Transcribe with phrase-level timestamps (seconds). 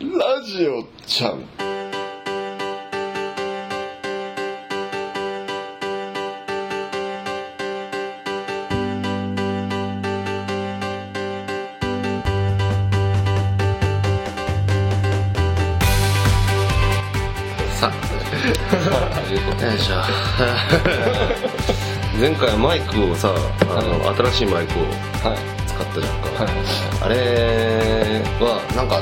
[0.00, 1.59] ラジオちゃん
[19.48, 19.94] よいしょ。
[22.20, 24.82] 前回マイクをさあの新しいマイクを
[25.28, 25.38] はい。
[25.66, 26.52] 使ったじゃんか、はい。
[27.02, 27.16] あれ
[28.40, 29.00] はなんか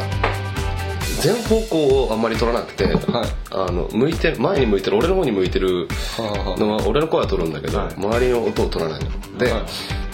[1.20, 2.92] 全方向をあんまり取らなくて、は
[3.24, 3.28] い。
[3.50, 7.94] あの向いて前に向いてる俺の方に向いてるはのは俺の声は取るんだけど、はい。
[7.96, 9.06] 周りの音を取らないの。
[9.38, 9.62] で、は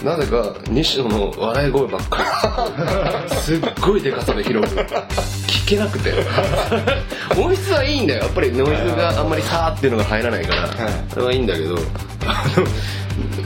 [0.03, 2.17] なぜか西野の笑い声ばっか
[3.29, 3.29] り。
[3.37, 4.61] すっごいでかさで拾う
[5.65, 6.13] 聞けなくて。
[7.41, 8.23] 音質はいいんだよ。
[8.23, 10.69] やっぱりノイズがあんまりさーっていうのが入らないから、
[11.11, 11.75] それはいいんだけど。
[12.27, 12.65] あの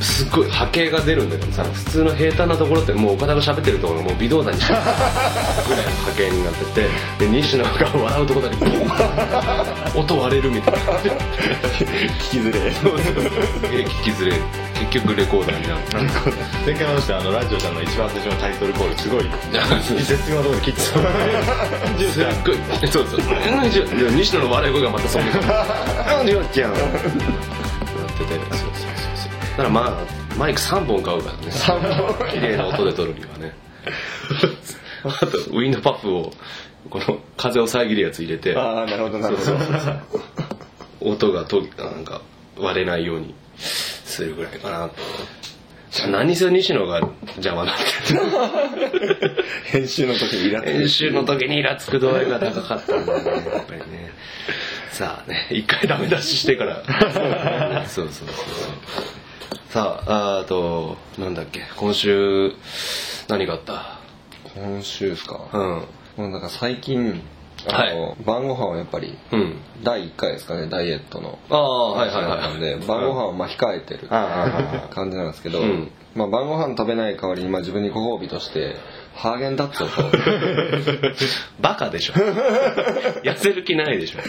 [0.02, 4.82] すっごい波形が出るんだけどさ普通の平坦なところってもう岡田が喋ってるところがもう微動だにしない
[5.68, 6.88] ぐらいの波形になってて。
[7.20, 10.80] で西野が笑うとこだけ音割れるみたいな。
[12.20, 13.24] 聞きづれそうそうそう。
[13.70, 14.34] 聞きづれ
[14.80, 15.82] 結局レコーダーになる
[16.66, 19.24] 前回の話であのラジオちゃんの一番最初のタイトルコールすごい。
[20.06, 23.20] 絶妙なとこ切ってたすっごいそうそう。
[24.12, 25.32] 西野の笑い声がまたそんな。
[26.06, 27.28] なんでよっちゃんなっててそうそうそ
[28.28, 28.72] う
[29.16, 33.54] そうだからまあマイク3本買うからね3本綺麗な音で撮るにはね。
[35.04, 36.32] あとウィンドパフを
[36.90, 42.22] この風を遮るやつ入れて ああなるほどなるほど音がとなんか
[42.58, 44.96] 割れないようにするぐらいかなと
[46.12, 47.00] 何せ西野が
[47.38, 48.22] 邪魔なんだけど
[49.66, 53.26] 編集の時にイラつく練習の時にイラつく度合いが高かったんだよね。
[53.54, 54.12] やっぱりね
[54.92, 56.84] さあね一回ダメ出ししてから。
[57.88, 58.28] そうそうそう。
[58.28, 61.64] そうさああとなんだっけ？
[61.76, 62.54] 今週
[63.28, 64.00] 何があった？
[64.56, 65.48] 今週ですか？
[65.54, 65.62] うん。
[65.62, 65.86] も
[66.18, 67.22] うなんか最近
[67.68, 69.58] あの、晩ご飯はやっぱりうん。
[69.84, 71.40] 第1回ですかねダイエットの。
[71.50, 72.42] ああはいはいはい。
[72.42, 75.92] なんで晩ご飯をまあ控えてる感じなんですけど、うん。
[76.16, 78.76] まあ、晩ご飯食べない代わりにまあ自分にご褒美として
[79.14, 80.12] ハーゲンダッツをこう
[81.62, 82.14] バカでしょ。
[83.24, 84.20] 痩せる気ないでしょ。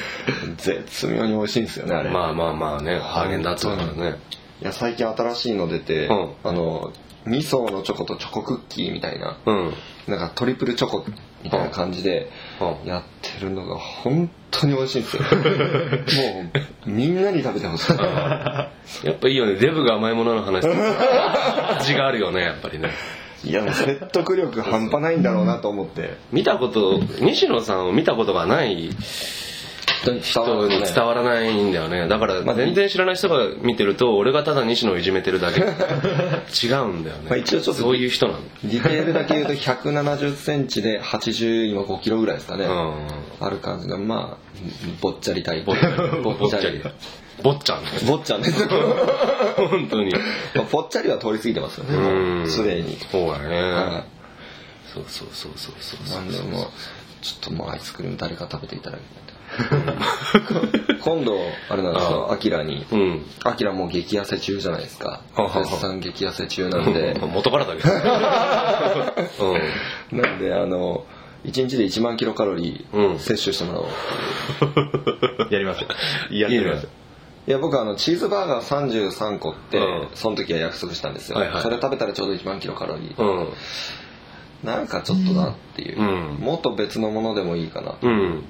[0.57, 4.19] 絶妙に美味しいんですよねあれ、まあまあまあねハーゲンダッツだからね。
[4.63, 6.31] いや最近新しいの出て、うん。
[6.45, 6.93] あの
[7.27, 9.39] 味噌のチョコとチョコクッキーみたいな。
[9.45, 9.75] うん。
[10.07, 11.05] なんかトリプルチョコ
[11.43, 12.31] みたいな感じで
[12.61, 12.89] うん。
[12.89, 15.23] やってるのが本当に美味しいんですよ。
[16.35, 16.51] も
[16.87, 17.93] うみんなに食べてほしい。
[17.97, 18.69] や
[19.13, 19.55] っぱいいよね。
[19.55, 20.67] デブが甘いものの話。
[21.79, 22.91] 味があるよねやっぱりね。
[23.43, 26.17] いや説得力半端ないんだろうなと思って。
[26.33, 28.91] 見たこと西野さんを見たことがない
[30.03, 32.09] 人に伝わらない伝わらないんだよね。
[32.09, 35.61] だからまあ全然知らない人が見てると俺がただ西野をいじめてるだけ。
[35.61, 43.47] 違うんだよね、まあ一応ちょっとそういう人なんだディテールだけ言うと1 7 0ンチで80今5キロぐらいですかね、うん。
[43.47, 44.51] ある感じのまあ
[45.01, 45.73] ぼっちゃりタイプ。
[46.23, 46.83] ぼっちゃり。
[47.43, 47.83] ぼっちゃり。
[47.83, 48.07] ぼっちゃん。
[48.07, 48.69] ぼっちゃんです
[49.57, 50.13] 本当に。
[50.55, 52.47] まあぽっちゃりは通り過ぎてますよね。
[52.49, 52.99] すでに。
[53.11, 54.05] そうだね、は
[54.95, 56.21] そうそうそうそうそういそう。
[56.21, 56.67] なんでもう
[57.23, 59.30] ちょっともうアイスクリーム誰か食べていただきたい
[61.03, 61.37] 今度
[61.69, 62.87] あれなんですよアキラに。
[62.91, 63.27] うん。
[63.45, 65.23] アキラもう激痩せ中じゃないですか。
[65.55, 67.19] 絶賛激痩せ中なんで。
[67.21, 67.89] 元からだけど、
[70.13, 71.05] うん、なんであの
[71.45, 73.15] 1日で1万キロカロリうん。
[73.15, 73.87] ー摂取してもらおう。
[75.51, 75.83] やります。
[75.83, 75.89] よ
[76.31, 76.89] やってみます。
[77.49, 80.09] いや僕あのチーズバーガー33個って、うん。
[80.15, 81.63] その時は約束したんですよ、はいはい。
[81.63, 83.49] それ食べたらちょうど1万キロカロリー、うん。
[84.63, 86.39] なんかちょっとなっていう、うん。
[86.39, 88.45] もっと別のものでもいいかな、うん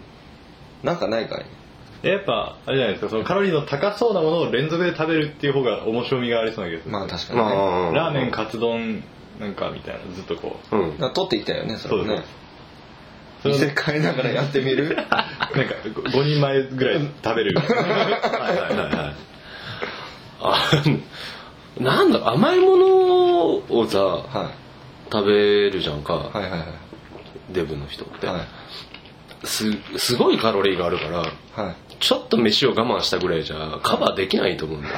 [0.83, 1.45] なんかないかい？
[2.07, 6.93] やっぱあれじゃないですかそのカロリーの高そうなものを連続で食べるっていう方が面白みがありそうな気がする。
[6.93, 9.03] まあ確かにね、まあラーメンカツ丼
[9.39, 10.77] なんかみたいなずっとこう。
[10.77, 11.13] うん。
[11.13, 12.23] 取っていきたいよねそれもね。
[13.43, 14.97] そう見せ替えながらやってみる？
[14.97, 15.15] なんか
[15.85, 17.55] 5人前ぐらい食べる。
[17.61, 17.69] はい
[18.57, 19.15] はいはいはい。
[20.43, 20.71] あ
[21.78, 22.87] なんだ甘いもの
[23.78, 24.51] をさは
[25.13, 26.69] 食べるじゃんか、いはいはいはい。
[27.51, 28.41] デブの人って、はい
[29.45, 31.04] すすごいカロリーがあるか
[31.57, 31.77] らはい。
[32.01, 34.89] ちょっと飯を我慢したぐらいじゃカバーできないと思うんだ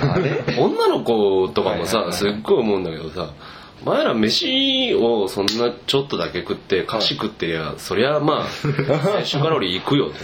[0.59, 2.35] 女の子とかもさ、はいはいはい。
[2.35, 3.33] すっごい思うんだけどさ
[3.85, 10.23] お前ら飯をそんなちょっとだけ食って菓子食ってりゃ、そりゃまあ摂取カロリーいくよって。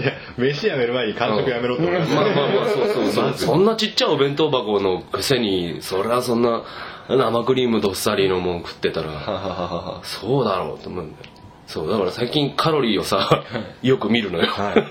[0.00, 3.34] いや飯やめる前に完食やめろって思いまあまあまあそうそうそう。
[3.34, 6.62] そんなちっちゃいお弁当箱のくせにそりゃそんな
[7.10, 11.24] 生クリームどっさりのもん食ってたらははははそうだろうと思うんだよ
[11.66, 13.44] そうだから最近カロリーをさ
[13.82, 14.74] よく見るのよ、はい。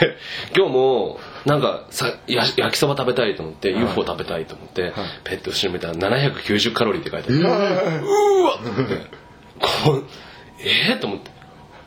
[0.00, 0.16] で
[0.56, 4.92] 今日もなんかさや焼きそば食べたいと思って、UFO 食べたいと思って、
[5.24, 8.44] ペット後ろ見たら790カロリーって書いてある、うー。
[8.44, 8.62] わっ。
[8.62, 8.96] と思って
[9.60, 10.04] こう
[10.88, 11.30] えー、と思って。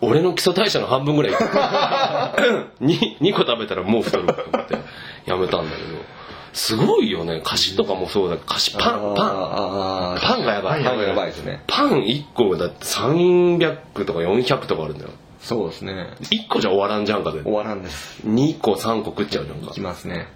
[0.02, 4.78] 俺の基礎代謝の半分ぐらい 2, 2 個食べたらもう太ると思って。
[5.26, 6.19] やめたんだけど
[6.54, 7.42] すごいよね。
[7.44, 10.20] 菓子とかもそうだ菓子パンパン。
[10.22, 10.84] パンがやばい。
[10.84, 11.64] パンがやばいですね。
[11.68, 15.12] パン1個だって300とか400とかあるんだよ。
[15.40, 16.08] そうですね。
[16.22, 17.42] 1個じゃ終わらんじゃんかで。
[17.42, 18.22] 終わらんです。
[18.28, 19.68] 2個3個食っちゃうじゃんか。
[19.72, 20.28] いきますね。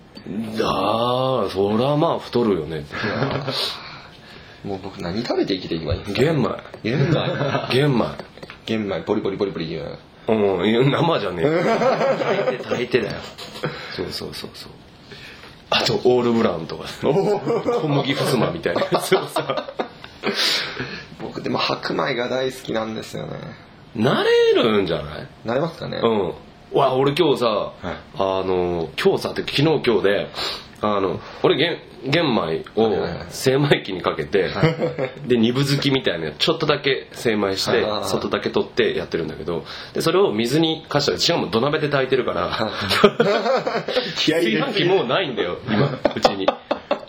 [0.63, 2.85] ああそりゃまあ太るよね。
[4.63, 6.49] もう僕何食べて生きていけばいいんですか玄米。
[6.83, 7.19] 玄米。
[7.73, 8.05] 玄米。
[8.65, 9.99] 玄米ポリポリポリポリ言う。
[10.25, 11.63] うん生じゃねえ
[12.23, 13.15] 炊いて炊いてだよ。
[13.95, 14.71] そうそうそうそう
[15.75, 16.85] あとオールブラウンとか。
[17.01, 19.73] 小麦ふすまみたいなやつをさ。
[21.21, 23.37] 僕でも白米が大好きなんですよね。
[23.95, 25.27] なれるんじゃない？
[25.45, 25.97] なれますかね？
[26.01, 26.33] うん。
[26.77, 27.87] わ俺今日さ、い。
[27.87, 30.27] あの今日さって昨日今日で
[30.83, 33.25] あの俺玄玄米をはいはいはい。
[33.29, 34.49] 精米機にかけて、
[35.25, 39.63] で二分づきみたいなちょっとだけ精米してはいはいはい外だけ取ってやってるんだけど
[39.93, 42.49] でそれを水にかしたらしかも土鍋で炊いてるから
[44.15, 46.45] 炊飯器もうないんだよ今うちに。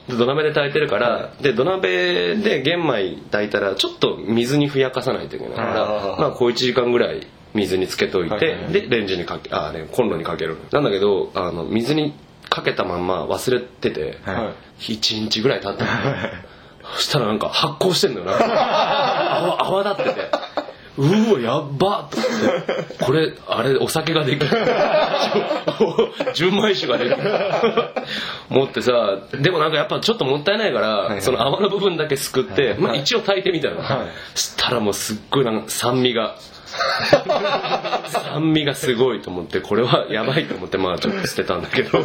[0.09, 8.73] で土鍋で炊いてるからで土鍋で玄米炊いたらちょっと水にふやかさないといけないからまあ小1時間ぐらい水につけといて、はいはいはい。
[8.73, 10.59] でレンジにかけあねコンロにかける。
[10.73, 12.13] なんだけどあの水に
[12.55, 14.93] かけたまんま忘れてて、はい。
[14.93, 15.91] 1日ぐらい経ったの
[16.95, 18.27] そしたらなんか発酵してんのよ。
[18.27, 20.31] なんか泡泡立ってて
[20.97, 23.05] うーわやっばと思って。
[23.05, 24.47] これあれお酒ができる。
[26.35, 27.17] 純米酒ができる。
[28.51, 28.93] 思ってさ
[29.33, 33.89] でもなんかやっぱちょっともったいないから、はいその泡の部分だけすくって、まあ、一応炊いてみたの、はい。
[34.37, 36.37] そしたらもうすっごいなんか酸味が
[38.09, 41.99] 酸味がすごいと思ってこれはやばいと思ってまあちょっと捨てたんだけど。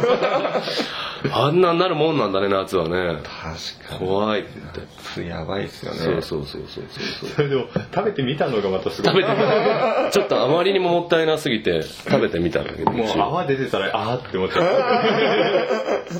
[1.32, 3.20] あんなになるもんなんだね夏はね。
[3.22, 4.44] 確か怖いっ
[5.14, 5.26] て。
[5.26, 5.98] やばいですよね。
[5.98, 7.30] そうそうそうそうそう。
[7.30, 9.12] それでも食べてみたのがまたすごい。
[9.12, 14.64] 食べてみたちょっとあまりにももったいなすぎて食べてみたんだけどもう泡出てたらあーって思っちゃう。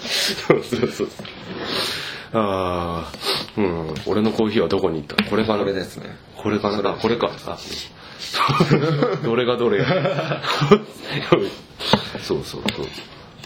[0.00, 1.08] そうそうそう
[2.32, 3.12] ああ
[3.56, 3.94] うん。
[4.06, 5.60] 俺のコーヒーはどこに行ったこれかな？
[5.60, 6.14] これですね。
[6.36, 6.90] これかな？
[6.90, 7.30] あこれか。
[7.46, 7.56] あ
[9.24, 9.84] どれがどれ
[12.22, 12.86] そうそうそう。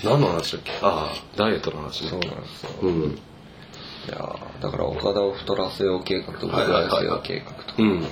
[0.05, 0.73] 何の話だっけ？
[0.83, 2.11] ああダイエットの話ね。
[2.11, 2.71] そうなんですよ。
[2.83, 3.03] うん。
[3.05, 3.17] い
[4.11, 8.03] やーだから岡田を太らせよう計画と太らせよう計画とうん。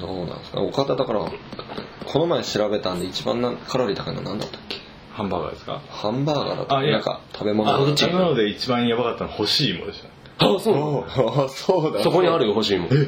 [0.00, 0.60] どうなんですか？
[0.60, 4.76] 岡田だからこの前調べたんで一番なカロリー高いの何だったっけ？
[5.14, 5.80] ハンバーガーですか？
[5.90, 6.76] ハンバーガーだった。
[6.78, 6.92] あいや。
[6.92, 10.02] なんか食べ物食べ物で一番やばかったの欲しいものでし
[10.38, 11.04] あそう。
[11.44, 12.02] あそうだ。
[12.02, 12.98] そこにあるよ欲しいもんたあ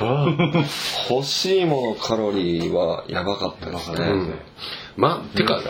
[1.10, 4.34] 欲しいものカロリーはやばかったですね、うん。
[4.96, 5.60] まあてか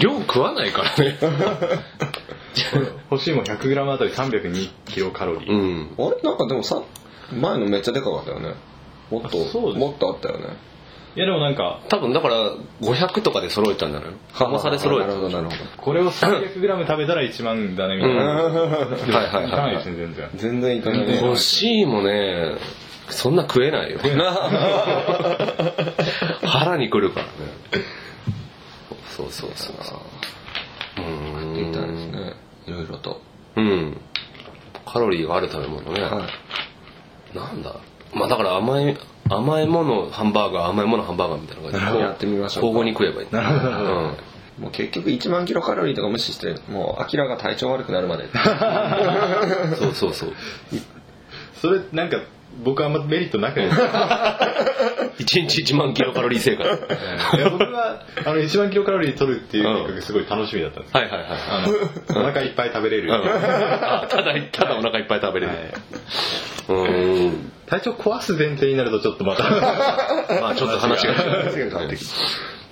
[0.00, 1.18] 量食わないからね。
[3.10, 5.90] 欲しいもん 100g あたり302キロカロリー、うん。
[5.98, 6.20] あれ？
[6.22, 6.82] なんかでもさ
[7.32, 8.54] 前のめっちゃでかかったよね。
[9.10, 9.78] もっとあそうです。
[9.78, 10.56] もっとあったよね。
[11.16, 12.52] いやでもなんか多分だから
[12.82, 15.56] 500とかで揃えたんじゃないの重さで揃えたなるほどなるほど。
[15.76, 19.76] これを 300g 食べたら1万だねみたいな、はいはいいかないはい。
[19.78, 21.20] ですね全然全然いかない。
[21.22, 22.54] 欲しいもね
[23.10, 23.98] そんな食えないよ。
[26.46, 27.30] 腹にくるからね。
[29.16, 29.98] そうそうそうそう。
[30.98, 32.34] うーんみたいですね。
[32.66, 33.20] いろいろと。
[33.56, 33.96] うん。
[34.86, 36.26] カロリーがある食べ物ね、は
[37.34, 37.36] い。
[37.36, 37.74] なんだ？
[38.12, 38.96] まあだから甘い
[39.28, 41.98] 甘いものハンバーガー甘いものハンバーガーみたいな感じ。
[41.98, 42.66] で やってみましょうか。
[42.78, 43.28] 交互に食えばいい。
[43.30, 43.78] なるほど。
[43.78, 44.16] うん。
[44.58, 48.28] もう結局1万キロカロリーとか無視してもうアキラが体調悪くなるまで。
[49.76, 50.32] そうそうそう。
[51.62, 52.18] それなんか
[52.62, 54.38] 僕はあんまメリットなくないですか？
[55.18, 56.68] 1日1万キロカロリー生活。
[57.36, 61.64] いや僕はあの1万キロカロリー取るっていう計画がすごい楽しみだったんですはいはいはいあ
[62.14, 65.72] のお腹いっぱい食べれる、あただただお腹いっぱい食べれる、はい。
[66.68, 67.52] うーん。
[67.66, 69.44] 体調壊す前提になるとちょっとまた。
[70.40, 71.14] まあちょっと話が。
[71.14, 72.02] 変わってき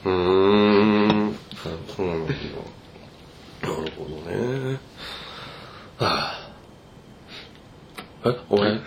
[0.05, 1.37] うーん
[1.97, 2.27] そうなん。
[2.27, 2.33] だ
[3.63, 4.79] なるほどね。
[5.99, 6.39] はあ。
[8.25, 8.31] え？
[8.49, 8.81] 終わり？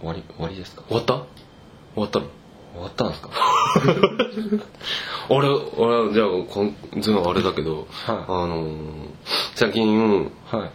[0.00, 0.82] 終わり終わりですか？
[0.88, 1.14] 終わった？
[1.14, 2.26] 終わったの？
[2.72, 3.30] 終わったんですか？
[5.28, 8.16] 俺俺じゃあこんずのあれだけど、はい。
[8.16, 8.16] あ
[8.46, 9.10] のー
[9.54, 10.70] 最近はい。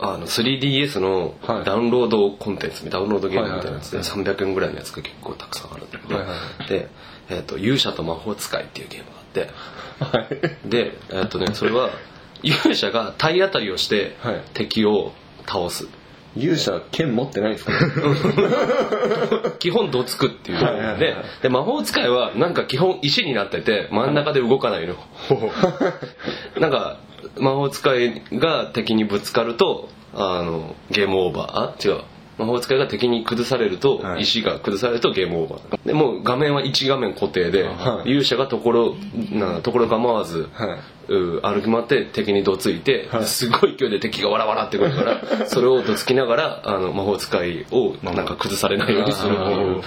[0.00, 1.64] あの 3DS のはい。
[1.64, 6.88] ダウンロードコンテンツ、ダウンロードゲームみたいなやつではい300円ぐらいのやつが結構たくさんあるんだけど、はいはいはで、
[7.30, 10.58] えっと勇者と魔法使いっていうゲームがあって。
[10.68, 11.90] で、えっとね、それは
[12.42, 14.42] 勇者が体当たりをしてはい。
[14.54, 15.12] 敵を
[15.46, 15.86] 倒す
[16.36, 17.72] 勇者剣持ってないんですか？
[17.72, 17.78] ね
[19.60, 20.62] 基本どつくっていう。
[20.62, 20.98] はいはいはい。
[20.98, 24.94] でで魔法使いはなんか基本石になってて真ん中で動かないの。
[26.60, 26.98] なんか
[27.38, 31.88] 魔法使いが敵にぶつかるとあのゲームオーバー？
[31.88, 32.02] あ違う
[32.38, 34.22] 魔法使いが敵に崩されると、はい。
[34.22, 35.86] 石が崩されるとゲームオーバー。
[35.86, 38.10] でもう画面は1画面固定で、はい。
[38.10, 38.94] 勇者がところ
[39.30, 40.48] なところ構わず、
[41.06, 49.82] 歩き回って敵にどついて、すごい勢いで敵がわらわらってくるから それをどつきながらあの魔法使いをなんか崩されないようにするっていう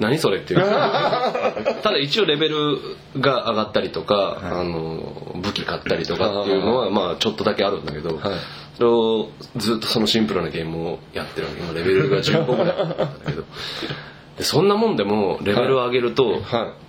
[0.00, 0.60] 何それっていう。
[0.60, 2.78] ただ一応レベル
[3.18, 8.38] が上がったりとか、あの武器買ったりとかっていうのはまあちょっとだけあるんだけど、はい。
[8.76, 11.60] それをずっとそのシンプルなゲームをやってるわけ。
[11.60, 13.44] 今レベルが15ぐらいなんだけど。
[14.38, 16.40] でそんなもんでもレベルを上げると、はい。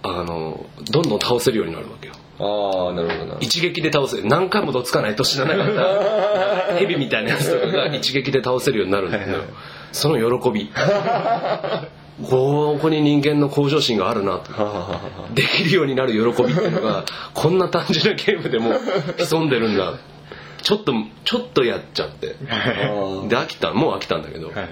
[0.03, 2.13] あのどんどん倒せるようになるわけよ。
[2.41, 9.37] ああなるほど一撃で倒せる何回もどつかないと死ななかった ヘビみたいなやつとかが一撃で倒せるようになるんだけど
[9.91, 10.71] その喜び
[12.29, 14.51] ここに人間の向上心があるなと。
[15.33, 18.73] できるようになる喜びっていうのが こんな単純なゲームでも
[19.17, 19.93] 潜んでるんだ。
[20.61, 20.93] ちょっと
[21.25, 22.27] ちょっとやっちゃって。
[22.27, 23.73] で飽きた。
[23.73, 24.47] もう飽きたんだけど。
[24.47, 24.69] はい。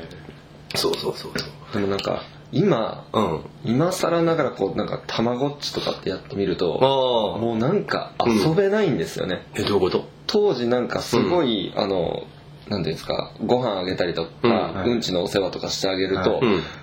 [0.76, 1.74] そうそうそうそう。
[1.74, 3.42] でもなんか今うん。
[3.66, 10.06] 今更ながらこうなんかたまごっちとかってやってみるとああもうなんか遊べないんですよね、えどういうこと？
[10.28, 12.24] 当時なんかすごい、あの
[12.70, 14.52] なんていうんですかご飯あげたりとか、うん。
[14.52, 16.42] うんはいちのお世話とかしてあげると、は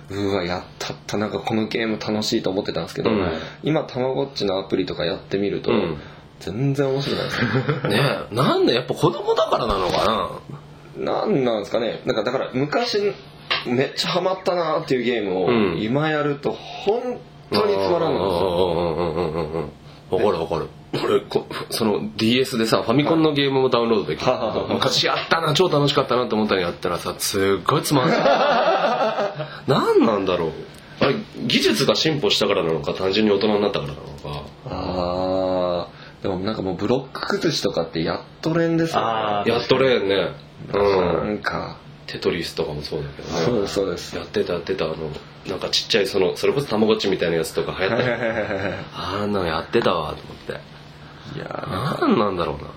[0.09, 1.17] うわやったった。
[1.17, 3.31] なんかこのゲーム楽しいと思ってたんですけど、うん。
[3.63, 5.97] 今たまごっちのアプリとかやってみると、うん。
[6.39, 7.41] 全然面白くないです。
[7.87, 7.97] ね。
[7.97, 10.41] ねえなんでやっぱ子供だからなのか
[10.97, 11.25] な？
[11.25, 12.01] んなんですかね。
[12.05, 13.13] なんかだから昔
[13.65, 15.81] めっちゃハマったなっていうゲームを、うん。
[15.81, 17.19] 今やると本
[17.51, 18.73] な当につまらんのですよ。
[18.75, 19.71] うんうんうんうんうんうん。
[20.09, 24.31] わかるわかる俺こその DS でさファミコンのゲームもダウンロードできる。
[24.31, 28.19] ははは昔やったな超楽しかったなと思ったのやったらさすっごいつまんない。
[29.67, 30.51] 何なんだろう。
[30.99, 31.15] あれ
[31.45, 34.43] 技術が進歩したからなのか単純に大人になったからなのか。
[34.69, 36.23] あー。
[36.23, 39.01] でもなんかもうブロック崩しとかってやっとれんですよ
[39.45, 39.51] ね。
[39.51, 40.31] やっとれんね。
[40.73, 41.77] うなんんか。
[42.07, 43.45] テトリスとかもそうだけどね。
[43.45, 44.15] そうですそうです。
[44.15, 44.95] やってたやってたあの
[45.45, 50.76] なんかちっちゃいそのそれこそたまごっちみたいなやつとか流行ったあんなのやってたわと思って
[51.37, 52.76] いやーなんか何なんだろうな。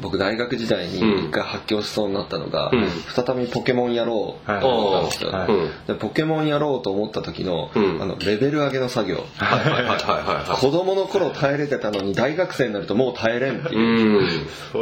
[0.00, 2.88] 僕大学時代に一回発狂しそうになったのが、うん。
[3.14, 5.48] 再びポケモンやろうとはい思ったんですよ、はい。
[5.48, 5.70] うん。
[5.86, 8.02] でポケモンやろうと思った時の,、うん。
[8.02, 9.24] あのレベル上げの作業。
[9.36, 10.50] はいはいはいはいはい。
[10.50, 14.20] はい子供の頃耐えれてたのに大学生になるともう耐えれんっていう、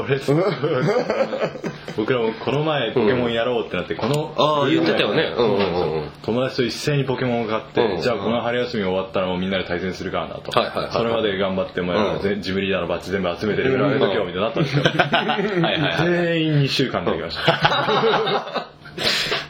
[1.96, 5.34] 僕らもこの前ポケモンやろうってなってこのああ言ってたよね。
[5.36, 5.62] うんうんう
[6.04, 12.20] ん友達と一斉にポケモンを買って、うんじゃあこの春休み終わったらもうみんなで対戦するからなと、はいはいはいそれまで頑張ってもらうん。
[12.20, 15.26] ぜジブリだのバッチ全部集めてレベル上げとけよみたいになったんですよはい
[15.60, 16.08] はいはい。
[16.08, 18.68] 全員2週間できました。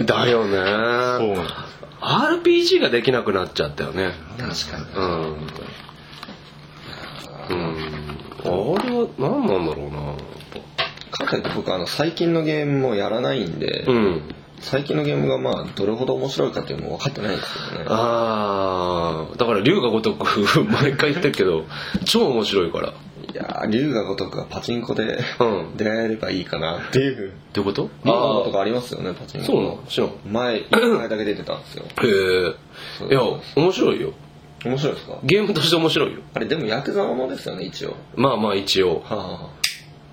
[0.05, 0.59] だよね。
[2.01, 4.13] RPG ができなくなっちゃったよね。
[4.39, 4.85] 確かに。
[4.95, 5.37] うん。
[7.49, 7.77] うん。
[8.45, 10.15] あれは何なんだろうな
[11.11, 14.23] かといって僕あの最近のゲームもやらないんで、うん。
[14.61, 17.87] 最近のゲームがまあどれほど面白いかっていうのも分かってないんですけどね。
[17.89, 20.25] ああだから龍が如く
[20.65, 21.65] 毎回言ってるけど
[22.05, 22.95] 超面白いから
[23.33, 25.77] いやー龍が如くがパチンコで、うん。
[25.77, 26.79] 出会えればいいかな。
[26.89, 29.47] っていうどういうこと龍が如くありますよねパチンコ。
[29.47, 29.83] そうなの。
[29.89, 30.11] 知らん。
[30.31, 31.85] 前1回だけ出てたんですよ。
[32.03, 32.07] へ
[33.09, 33.23] えいや
[33.57, 34.13] 面白いよ。
[34.65, 35.19] 面白いですか？
[35.23, 36.21] ゲームとして面白いよ。
[36.35, 37.95] あれでもヤクザものですよね一応。
[38.17, 39.01] まあまあ一応。
[39.05, 39.49] はあ、はあ、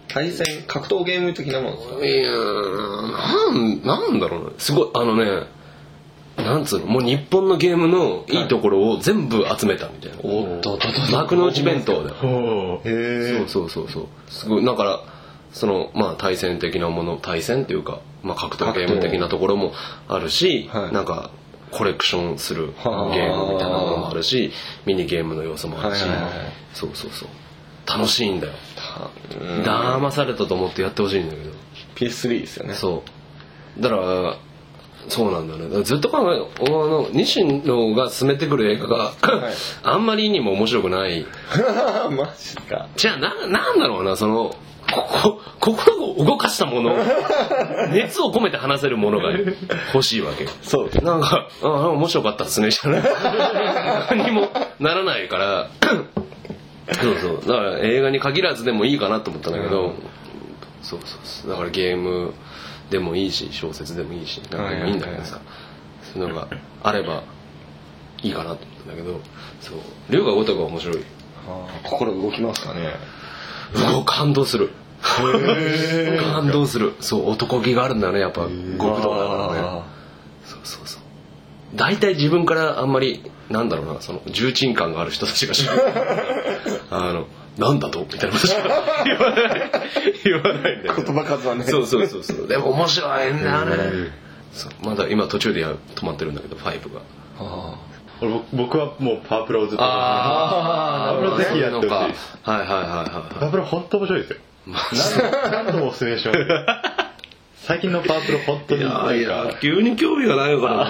[0.07, 2.05] 対戦格闘ゲーム的なものですか？
[2.05, 3.11] いやー
[3.51, 5.47] なんなんだろうなすごいあのね
[6.37, 8.45] なんつうのもう日本のゲームのい。
[8.45, 12.81] いところを全部集めたみたいな、おっとっとっと幕の内弁当だよ。
[12.83, 14.07] へえそうそうそうそう。
[14.27, 14.99] すごいだから
[15.51, 19.73] そのまあ対戦的なもの対戦っていうか、まあ、格闘ゲーム的なところも
[20.07, 20.93] あるし、はい。
[20.93, 21.29] なんか
[21.71, 24.51] コレクションするゲはあームみたいなものもあるし
[24.85, 26.31] ミニゲームの要素もあるし、はいはいはい。
[26.73, 27.29] そうそうそう
[27.87, 28.53] 楽しいんだよ。
[29.39, 29.63] うん。
[29.63, 31.51] 騙されたと思ってやってほしいんだけど。
[31.95, 32.73] PS3 ですよね。
[32.73, 33.03] そ
[33.77, 33.81] う。
[33.81, 34.37] だから
[35.07, 35.83] そうなんだよね。
[35.83, 39.13] ずっと考えあの西野が進めてくる映画が、はい。
[39.83, 41.25] あんまりにも面白くない。
[42.11, 42.87] マジか。
[42.95, 44.55] じゃあななんだろうなその
[44.91, 46.95] ここ心を動かしたもの。
[47.91, 49.31] 熱を込めて話せるものが
[49.93, 50.47] 欲しいわけ。
[50.61, 50.89] そう。
[51.03, 52.99] なんか「ああ面白かったっすね」じゃな。
[52.99, 53.03] い
[54.09, 55.67] 何にもならないから。
[57.01, 57.41] そうそう。
[57.47, 59.93] だから映画に限らずでもいいかなと思ったんだけど、
[60.81, 61.51] そうそうそう。
[61.51, 62.33] だからゲーム
[62.89, 65.41] でもいいし小説でもいいしなんかでもいいんだけどさ、
[66.13, 66.47] そういうのが
[66.83, 67.23] あれば
[68.21, 69.19] いいかなと思ったんだけど
[69.61, 69.77] そう。
[70.09, 70.97] 龍が如くは面白い。
[70.97, 71.03] は
[71.83, 71.89] あ。
[71.89, 72.93] 心動きますかね。
[74.05, 74.71] 感動する。
[75.01, 76.93] 感動する。
[76.99, 79.59] そう男気があるんだよねやっぱ極道だからね。
[79.59, 79.85] あ
[80.45, 81.01] そうそうそう。
[81.75, 85.53] 大体自分からあんまりなんだろうなその重鎮感がある人たちが
[86.91, 87.99] あのなんだと？
[88.01, 88.63] みたいなことしか
[89.05, 89.71] 言わない。
[90.23, 91.63] 言わないん言葉数はね。
[91.65, 92.47] そうそうそうそう。
[92.47, 93.75] でも面白いんだよね。
[94.83, 97.01] まだ今途中でや止まってるんだけど5が。
[97.39, 97.75] あ
[98.21, 99.83] 俺僕僕はもうパワープロをずっと。
[99.83, 101.87] あパワープロぜひやってほし。
[101.87, 104.39] いはいはいはいパはワープロ本当面白いですよ。
[104.65, 106.39] 何何度もお勧めします。
[107.67, 110.85] 最近のパワープロ本当いにいやいや急に興味がないのかな。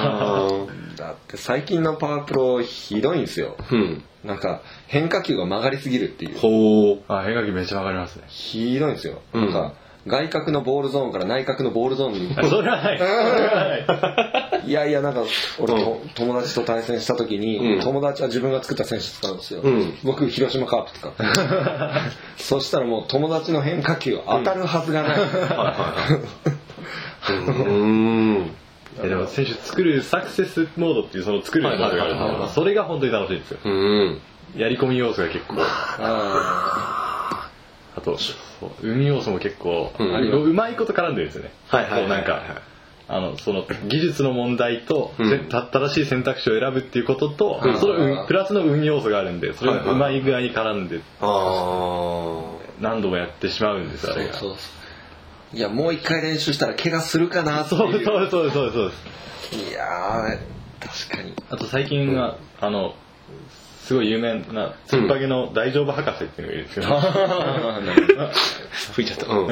[0.48, 3.58] ーだって最近のパワープロひどいんですよ。
[3.72, 4.04] うん。
[4.24, 6.38] なんか変化球が曲がりすぎるっていう。
[6.40, 7.00] ほう。
[7.10, 8.24] あ変化球めっちゃ曲がりますね。
[8.30, 9.42] ひどいんですよ、うん。
[9.42, 9.74] なんか
[10.08, 12.34] 外角のボールゾーンから内角のボールゾーンに。
[12.38, 14.66] あそれはない。
[14.66, 14.68] い。
[14.72, 15.24] いやいやなんか
[15.60, 15.80] 俺うん。
[15.84, 17.82] と友達と対戦した時に、うん。
[17.82, 19.98] 友達は自分が作った選手使うんですよ、うん。
[20.06, 21.24] 僕広島カープ使って
[22.38, 25.18] そしたらもう友達の変化球当たるはずがない、
[27.30, 28.38] うん。
[28.46, 28.63] え
[29.02, 33.60] でも選手作るサクセスモードっていうその作るモードがあるんですけどそれが本当に楽しいんですよ。
[33.64, 34.22] うん。
[34.56, 35.56] やり込み要素が結構。
[35.60, 37.50] あ
[37.96, 38.18] あと
[38.82, 40.44] 運要素も結構、うん。
[40.50, 41.52] うまいこと絡んでるんですよね。
[41.68, 42.62] はいはいなんか
[43.10, 45.12] あのその技術の問題と、
[45.50, 47.80] 正しい選択肢を選ぶっていうことと、うん。
[47.80, 52.42] その運プラスの運要素があるんでそれがうまい具合に絡んであ
[52.80, 54.34] 何度もやってしまうんですあれが。
[54.34, 54.83] そうそう
[55.54, 57.92] いやもう一回練習したら怪我するかなってそう。
[57.92, 58.96] いうそうそうそうそうで
[59.56, 59.70] す。
[59.70, 60.40] いやー
[61.10, 61.34] 確かに。
[61.50, 62.96] あと最近は、あの
[63.84, 67.02] すごい有名なツンパゲの大丈夫博士っていうのがいるんですけど、
[68.94, 69.26] 吹いちゃった。
[69.28, 69.48] うん。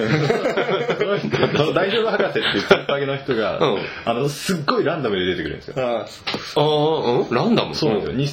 [1.58, 3.80] そ の大丈夫博士っていうツンパゲの人が、うん。
[4.06, 5.76] あのすっごいランダムで出てくるんですよ。
[5.78, 6.06] あ
[6.62, 6.64] ああ
[7.20, 7.36] うん？
[7.36, 7.76] ランダム？
[7.76, 8.28] そうなんですよ、に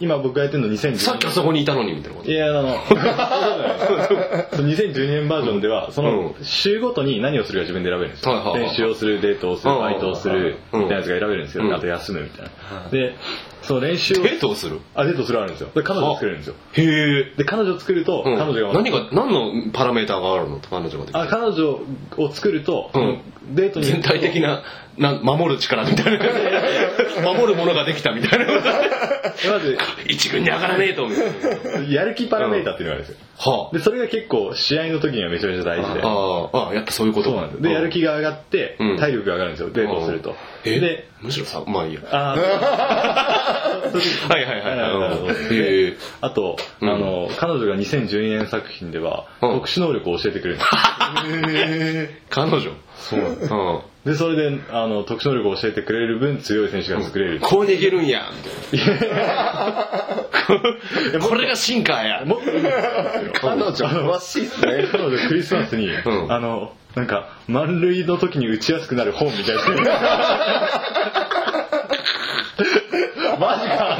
[0.00, 0.98] 今僕がやってるの2010年。
[0.98, 2.30] さっきあそこにいたのにみたいなこと。
[2.30, 6.44] いやあのそう2012年バージョンではそのうん。
[6.44, 8.62] 週ごとに何をするか自分で選べるんですよ、はいはいはい。
[8.70, 11.74] 練習をするデートをするうんバイトをするうんみたいなやつが選べるんですよ、うん。
[11.74, 13.14] あと休むみたいな、で
[13.62, 14.80] その練習をデートをする？
[14.94, 15.70] あデートするあるんですよ。
[15.74, 16.54] で彼女を作れるんですよ。
[16.72, 17.36] へえ。
[17.36, 18.38] で彼女を作ると、うん。
[18.38, 19.32] 彼女が何が何
[19.66, 20.60] のパラメーターがあるの？
[20.60, 21.80] 彼女ができあ彼女
[22.16, 23.20] を作ると、うん。
[23.54, 24.62] デートに全体的な
[25.00, 26.24] なん守る力みたいな。
[27.24, 28.46] 守るものができたみたいな。
[28.46, 31.08] まず一軍に上がらねえと。
[31.08, 33.24] みたいなやる気パラメーターっていうのがあるんですよ。
[33.38, 36.00] はでそれが結構試合の時にはめちゃめちゃ大事で。
[36.02, 37.30] あああやっぱそういうこと。
[37.30, 37.62] そうなんです。
[37.62, 38.98] でやる気が上がって、うん。
[38.98, 39.70] 体力が上がるんですよ。
[39.70, 40.78] デートをすると、え？
[40.78, 42.00] でむしろさまあいいや。
[42.10, 42.40] あー。
[44.28, 45.14] はいはいはいは
[45.88, 45.94] い。
[46.20, 46.90] あと、うん。
[46.90, 49.54] あの彼女が2012年作品では、うん。
[49.54, 52.72] 特殊能力を教えてくれるんです 彼女？
[53.00, 53.32] そうなう
[53.78, 53.82] ん。
[54.04, 58.22] でそれであの特殊能力を教えてくれる分強い選手が作れる、こう逃げるんや。
[58.72, 59.88] みたいな
[61.20, 62.24] これが進化や。
[62.24, 62.80] もっといいんですよ
[63.40, 63.72] 彼女。
[63.72, 65.90] 詳しいっすね彼女クリスマスに、ん。
[66.32, 69.62] あのなんか満塁の時に打ちやすくなる本みたいな。
[73.38, 73.98] マジか。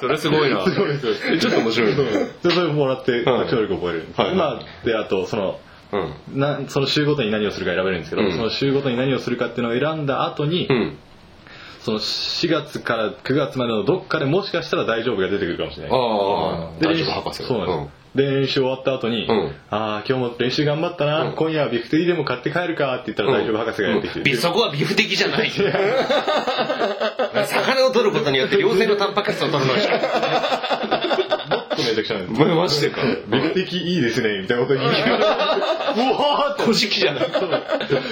[0.00, 0.64] それすごいな。
[0.64, 1.12] すごいですよ。
[1.34, 1.90] えちょっと面白い。
[1.90, 1.96] ね
[2.42, 4.04] でそれもらって特殊能力を覚えれる。
[4.04, 4.30] んです、はい。
[4.30, 5.58] はい今であとその
[5.92, 6.40] うん。
[6.40, 8.32] なその週ごとに何をするか選べるんですけど、うん。
[8.32, 10.96] その週ごとに何をするかっていうのを選んだ後に、うん。
[11.86, 15.92] その4月から9月までのどっかでもしかしたら大丈夫が出てくるかもしれない。
[15.92, 17.44] ああで大丈夫博士。
[17.44, 19.54] そうなんです、で練習終わった後に、うん。
[19.70, 21.36] ああ今日も練習頑張ったな、うん。
[21.36, 25.50] 今夜はビフテリでも買って帰るかって言ったら大丈夫博士がやってきて、ビそこはビフ的じゃない。
[27.46, 29.82] 魚を取ることによって良性のタンパク質を取るのに
[31.76, 32.44] とめちゃくちゃなんです。
[32.44, 33.02] マジでか。
[33.28, 36.74] ビフ的いいですねみたいなこと言い うわーって。
[36.74, 37.26] じゃない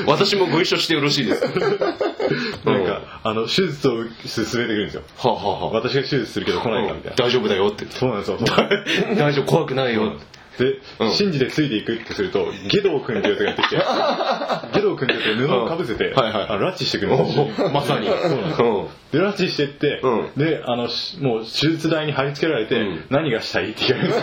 [0.07, 1.43] 私もご一緒してよろしいです。
[2.65, 5.03] なんか、あの手術を進めてくるんですよ。
[5.17, 5.71] はあはあはあ。
[5.71, 7.87] 私が手術するけど来ないかみたいな、大丈夫だよって。
[7.91, 8.39] そうなんですよ。
[9.17, 10.15] 大丈夫怖くないよ
[10.59, 11.11] で、うん。
[11.13, 13.77] 信じてついていくってすると、ゲドウ君ってやつがやってきて、
[14.75, 16.15] ゲドウ君ってやつが布をかぶせて、うん。
[16.15, 16.47] はいはい。
[16.49, 17.49] あの拉致してくるんですよ。
[17.67, 18.07] おまさに。
[18.07, 18.87] そうなんですうん。
[19.13, 20.31] で、拉致してって、うん。
[20.37, 23.05] で、あの、しもう手術台に貼り付けられて、うん。
[23.11, 24.23] 何がしたいって言われるんで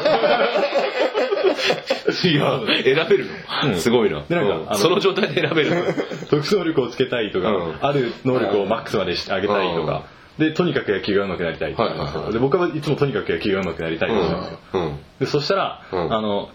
[2.12, 3.26] すいや 選べる
[3.63, 3.76] の？
[3.78, 4.24] すごいな。
[4.28, 4.78] でなんかうん。
[4.78, 5.84] その状態で選べるの？
[6.30, 7.76] 特殊能力をつけたいとか、うん。
[7.82, 10.04] ある能力をマックスまでしてあげたいとか、
[10.42, 12.34] で、とにかく野球が上手くなりたいとか、はいはいはい。
[12.34, 14.60] で僕はいつもとにかく野球が上手くなりたいとかなんですよ。
[14.74, 15.00] うん。
[15.20, 16.14] で、そしたら、うん。
[16.14, 16.50] あの、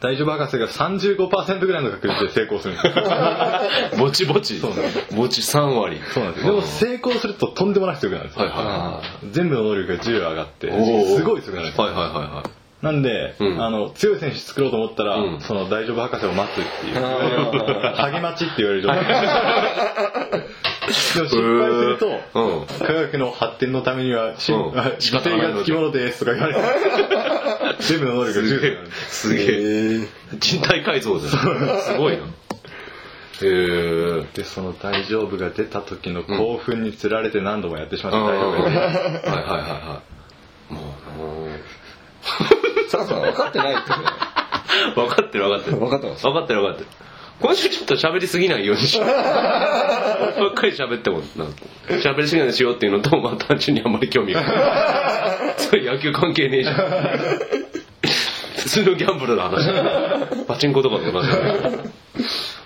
[0.00, 2.94] 大丈夫博士が35%ぐらいの確率で成功するんですよ。
[3.98, 4.58] ぼちぼち。
[4.58, 6.46] そうなんでぼち3割そうなんです。
[6.46, 8.46] でも成功するととんでもなく強くなるんですよ。
[8.46, 11.86] はいは全部の能力が10上がって、すごい強くなるんですよ。
[11.86, 12.84] いはいはいはいはい。
[12.84, 13.64] なんで、うん。
[13.64, 15.40] あの、強い選手作ろうと思ったら、うん。
[15.40, 19.04] その大丈夫博士を待つっていう、 あ励まちって言われる状態。
[20.90, 22.66] 失敗すると、うん。
[22.66, 24.72] 科学の発展のためには、しうん。
[24.72, 25.10] がつ
[25.64, 26.60] きものですとか言われて、
[27.80, 28.88] 全部の能力が重視になる。
[29.08, 30.08] すげえ。
[30.38, 31.32] 人体改造じゃん。
[31.82, 32.22] すごいな。
[32.22, 32.26] へ
[33.42, 34.24] え。
[34.34, 38.84] で、その大丈夫が出た時の興奮につられて何度もやってしまったはい大丈夫がはいはい
[39.60, 40.04] はい
[40.72, 40.84] もう
[42.88, 43.98] サラさん分かってないですよ。
[43.98, 44.04] ね。
[44.94, 45.76] 分かってる分かってる。
[45.78, 46.22] 分かってます。
[46.24, 46.90] 分かってる分かってる
[47.44, 49.06] 今週ちょっと喋りすぎないようにしよう。
[49.06, 51.44] 俺 ばっかり喋ってもな。
[51.98, 54.40] 喋りすぎないようにしようっていうのとまあ単純にあんまり興味が。
[54.40, 54.52] ない
[55.58, 56.76] それ野球関係ねえじゃん。
[58.56, 59.68] 普通のギャンブルの話。
[60.46, 61.36] パチンコとかの話だ
[61.70, 61.90] ね。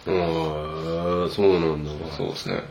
[0.06, 1.90] うーんそうなんだ。
[2.16, 2.54] そうですね。
[2.54, 2.64] はい。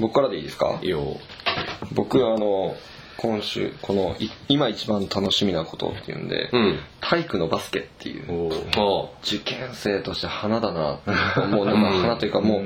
[0.00, 0.80] 僕からでいいですか？
[0.82, 1.18] いいよ。
[1.92, 2.74] 僕、あの、
[3.20, 6.78] 今週、この、い今一番楽しみなことっていうんで、うん。
[7.02, 11.00] 体育のバスケっていう、あ受験生として花だな
[11.34, 12.64] と思う 花というかもう、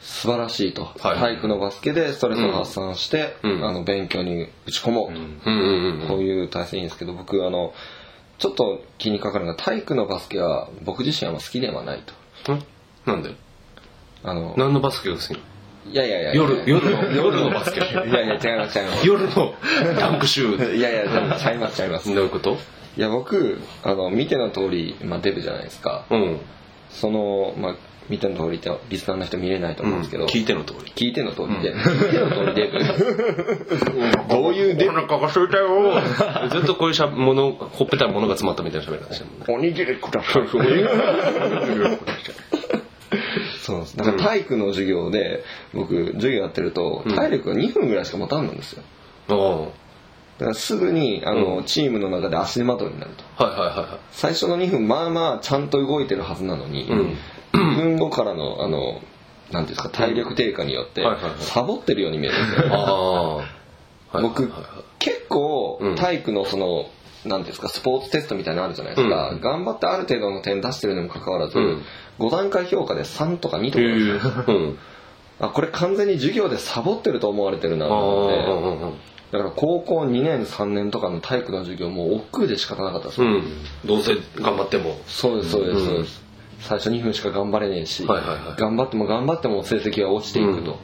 [0.00, 1.18] 素晴らしいと、はい。
[1.18, 3.62] 体育のバスケでストレスを発散して、うん。
[3.62, 6.04] あの勉強に打ち込もうと、うん。
[6.08, 7.74] こういう体制いいんですけど僕あの
[8.38, 12.02] ちょっと気にかかるのが体育のバスケは僕自身は好きではない
[12.46, 12.54] と。
[12.54, 12.64] ん？
[13.04, 13.34] なんで？
[14.22, 15.42] あの何のバスケが好きなの？
[15.90, 16.34] いやいやいや。
[16.34, 19.06] 夜夜の夜のバスケいやいや違います違います。
[19.06, 19.54] 夜の
[19.98, 20.76] ダンクシュー。
[20.76, 22.14] いやいやでもちゃいますちゃいます。
[22.14, 22.56] どういうこと？
[22.96, 26.04] いや僕あの見ての通り、まあ、デブじゃないですか。
[26.10, 26.38] うん。
[26.90, 27.76] その、まあ、
[28.08, 30.92] 見ての通りってリスナーの人見れないと思うんですけど、聞いての通り。
[30.96, 32.78] 聞いての通りで、聞いての通りデブ
[34.28, 34.90] どういうデブ？
[34.90, 36.48] お腹が空いたよ。
[36.50, 39.68] ずっとこういうしゃものほっぺたに物が詰まったみたいな喋り方してるもんね。
[39.68, 40.42] おにぎりください
[43.70, 48.82] そうですだから体育の授業で僕授業やってると体力が2分ぐらいしか持たんのですよ。
[49.28, 49.90] ああ。
[50.38, 51.64] だからすぐにあの、うん。
[51.64, 53.44] チームの中で足手まといになると。
[53.44, 57.16] はいはいはいは最初の2分まあまあちゃんと動いてるはずなのに、うん。
[57.52, 59.00] 2分後からのあの
[59.52, 61.04] うんですか体力低下によって
[61.40, 64.50] サボってるように見えるんですいよああ僕
[64.98, 65.96] 結構うん。
[65.96, 66.86] 体育のその
[67.24, 69.40] なんですかスポーツテストみたいなのあるじゃないですか、うん。
[69.40, 71.82] 頑張ってある程度の点出してるにもかかわらず、うん。
[72.18, 74.78] 5段階評価で3とか2とかですうん。
[75.40, 79.10] あこれ完全に授業でサボってると思われてるなあと思って。
[79.32, 83.44] だから高校2年3年とかの体育の授業もう億劫で仕方なかったです、うん。
[83.84, 84.98] どうせ頑張っても。
[85.06, 85.86] そうですそうです、うん。
[85.86, 86.30] そうです。
[86.60, 88.60] 最初2分しか頑張れねえし、はいはいはい。
[88.60, 90.78] 頑張っても頑張っても成績が落ちていくと、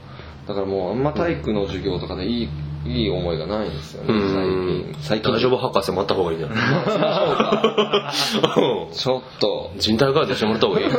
[0.48, 2.48] だからもうあんま体育の授業とかでいい
[2.88, 4.20] いい思いがないんですよねうん。
[4.32, 4.96] 最近。
[5.02, 6.48] 最近大丈夫博士待った方がいいんじゃ
[8.92, 9.72] ちょっと。
[9.78, 10.90] 人体ガードしてもらった方がいい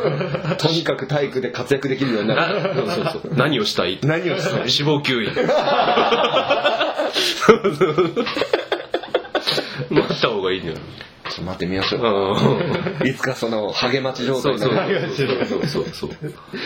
[0.57, 2.61] とにかく体育で活躍できるようになる。
[2.75, 3.35] そうそうそう。
[3.35, 3.99] 何をしたい？
[4.03, 4.69] 何をしたい？
[4.69, 5.29] 死亡吸引。
[9.89, 10.77] 待った方がいいんだよ。
[10.77, 10.81] ちょ
[11.33, 12.01] っと待ってみましょう。
[13.03, 15.09] ういつかその励まち状態になる。
[15.15, 16.11] そうそうそうそう。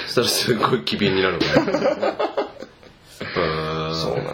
[0.08, 2.16] そしたらすごい機敏になるから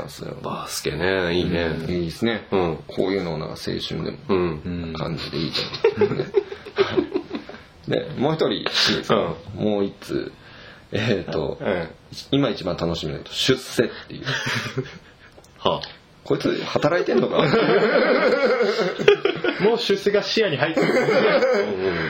[0.08, 0.38] んですよ。
[0.42, 1.76] バスケねいいね。
[1.88, 2.78] いいですね、うん。
[2.88, 4.94] こういうのをなんか青春でもうん。
[4.98, 5.62] 感じでいいと
[6.04, 6.26] 思うんで。
[6.26, 6.42] すね
[7.88, 8.66] でもう一人
[9.56, 10.32] もう一通
[10.92, 11.88] えっ、と、うん
[12.32, 14.26] 今一番楽しみなの出世っていう。
[15.60, 15.82] は
[16.24, 17.52] こいつ働いてんのかな？
[19.68, 20.88] もう出世が視野に入ってる。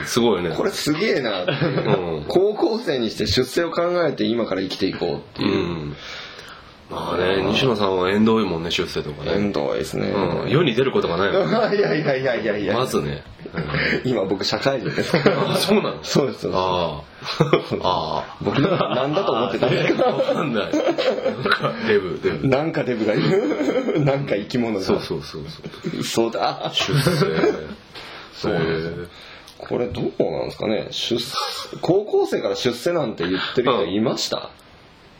[0.02, 0.56] あすごいよね。
[0.56, 1.46] これすげえなう。
[1.46, 2.24] うん。
[2.28, 5.46] 高校生にして出世を考えて今から生きていこうってう。
[5.46, 5.96] いう、ん
[6.90, 9.32] まあね西野さんは縁遠いもんね出世とかね。
[9.34, 10.50] 縁遠いですね、うん。
[10.50, 13.22] 世に出ることがないもんいやいやいやいやいやまずね。
[14.04, 15.16] 今僕社会人です。
[15.16, 17.02] あそうなのそうですああ。
[17.82, 20.08] あ僕なんだと思ってたんですか？
[20.08, 20.72] あわかんない。
[20.72, 20.82] なん
[21.44, 22.48] かデブデブ。
[22.48, 24.04] なんかデブがいる。
[24.04, 24.84] なんか生き物が。
[24.84, 26.02] そうそうそうそう。
[26.02, 26.70] そうだ。
[26.72, 27.02] 出世。
[28.32, 29.08] そうなん
[29.58, 30.86] これどうなんですかね？
[30.92, 31.34] 出世
[31.80, 34.50] 高校生から出世なんて言ってる人いました、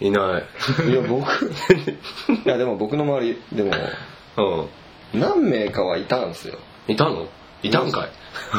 [0.00, 0.90] いない。
[0.90, 1.26] いや僕
[2.44, 3.72] いやでも僕の周りでも
[5.12, 5.20] うん。
[5.20, 6.58] 何名かはいたんですよ。
[6.86, 7.26] いたの？
[7.62, 8.08] いたんかい。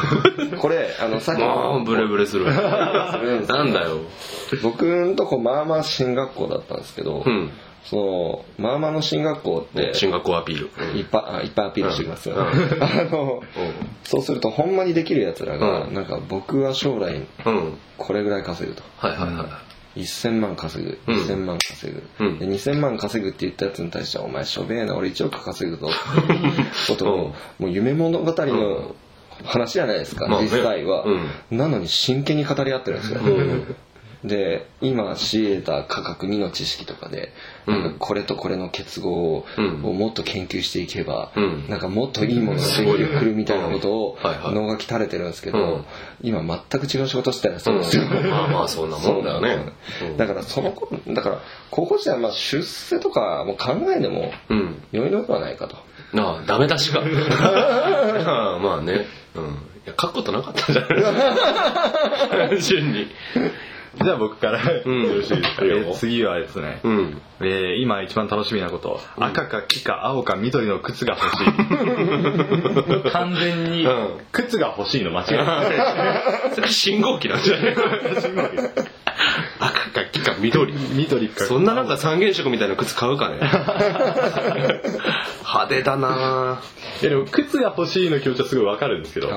[0.58, 4.00] これあのさっきまあブレブレする なんだよ。
[4.62, 7.50] 僕んとこまあまあ進学校だったんですけど、うん。
[7.84, 10.98] そのまあまあの進学校って進学校アピール。
[10.98, 12.42] いっぱいあいっぱいアピールしてきますよ、うん。
[12.42, 13.42] あの
[14.04, 15.94] そうするとほんまにできるやつらが、うん。
[15.94, 17.56] なんか僕は将来うん。
[17.56, 18.82] うんこれぐらい稼ぐと。
[18.98, 19.46] はいはいはい
[20.02, 21.16] 1000万稼ぐうん。
[21.22, 22.38] 2000万稼ぐ、うん。
[22.38, 25.88] で2000万稼ぐって言ったやつに対してはお前しょべえな俺1億稼ぐぞ。
[25.88, 28.94] っていうことを、もう夢物語の
[29.44, 30.48] 話じゃないですか、まあね。
[30.50, 31.04] 実際は、
[31.50, 33.20] うなのに真剣に語り合ってるんですよ、
[34.24, 37.32] で今仕入れた価格2の知識とかで、
[37.66, 37.82] うん。
[37.82, 39.46] なんかこれとこれの結合を,、
[39.92, 41.66] もっと研究していけば、うん。
[41.68, 44.54] なんかもっといいものができてくるみたいなことをうんはいはい。
[44.54, 45.84] 脳がき垂れてるんですけど、うん。
[46.22, 48.04] 今全く違う仕事してたりするんですよ。
[48.04, 49.72] まあまあそんなもんだよね。
[50.02, 50.16] うん。
[50.18, 54.82] だからその子だから高校時代はまあ出世とかも考えでもうん。
[54.92, 55.76] 良いのではないかと。
[56.12, 57.00] ああダメ出しか。
[58.60, 59.06] まあね。
[59.34, 59.44] うん。
[59.86, 63.06] いや書くことなかったんじゃない 単純に
[63.96, 67.22] じゃあ僕から よんろしいですか、いいよえー次はですね、うん。
[67.40, 71.40] えー今一番楽しみなこと、赤か黄か青か緑の靴が欲し
[73.08, 73.10] い。
[73.10, 74.08] 完全にうん。
[74.32, 75.66] 靴が欲しいの間違いない。
[76.54, 77.74] そ れ信号機なんじゃない？
[79.58, 80.72] 赤か黄か緑。
[80.94, 81.44] 緑か。
[81.44, 83.38] そんななんか三原色みたいな靴買うかね？
[85.42, 86.60] 派手だな。
[87.02, 89.30] いやでも靴が欲しいの気持ちはすごいわかるんですけど。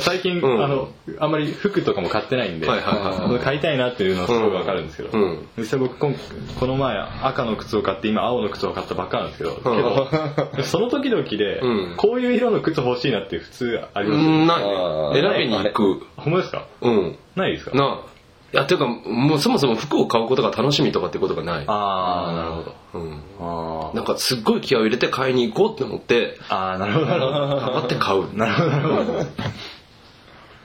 [0.00, 0.64] 最近、うん。
[0.64, 5.48] あのあんまり服とかも買ってないんで、はいはいはいあの買いたいなっていうのはすごいわかるんですけど、うん。
[5.58, 6.14] 実際僕今
[6.60, 10.08] この前赤の靴を買って今青の靴を買ったばっかなんですけど、けど
[10.64, 11.94] その時々で、うん。
[11.96, 16.06] こういう色の靴欲しいなって普通ありうますない選びに行く。
[16.16, 16.66] ほんまですか？
[16.82, 17.16] うん。
[17.36, 17.76] ないですか？
[17.76, 18.14] なあ。
[18.52, 21.64] いやていうかもうそもそも服を買うことが楽しみとかってことがない。
[21.66, 22.74] ああなるほど。
[22.94, 23.20] うん。
[23.40, 23.96] あー。
[23.96, 27.06] なんかすっごい気合を入れて買いに行こうって思ってあー なるほど。
[27.06, 28.36] なるほど頑張って買う。
[28.36, 29.24] なるほどなるほど。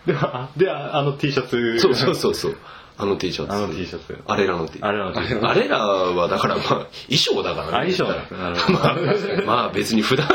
[0.06, 1.80] ではではあの T シャツ。
[1.80, 2.58] そうそうそうそう
[3.02, 3.54] あの T シャツ。
[3.54, 4.18] あの T シャツ。
[4.28, 5.48] あれらの T あれの T シャツ。
[5.48, 8.80] あれらはだからまあ衣装だからねあ衣装なんですねなるほど
[9.48, 10.28] まあ、まあ別に普段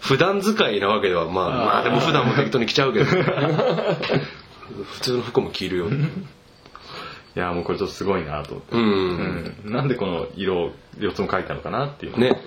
[0.00, 3.06] 普段使いなわけではまあまあでも普段も適当に着ちゃうけど。
[3.06, 5.88] 普通の服も着るよ。
[5.88, 9.72] いやもうこれちょっとすごいなと思って、うん、うん。
[9.72, 12.20] なんでこの色を4つも書いたのかなっていう。
[12.20, 12.38] ね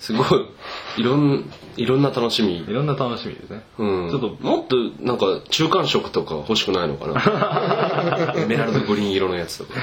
[0.00, 0.26] すごい。
[0.96, 1.44] いろん
[1.76, 2.58] いろんな楽しみ。
[2.58, 8.34] いろんな楽しみですね、うん、ちょっともっとなんか中間色とか欲しくないのかな？
[8.42, 9.80] エメラルドグリーン色のやつとか。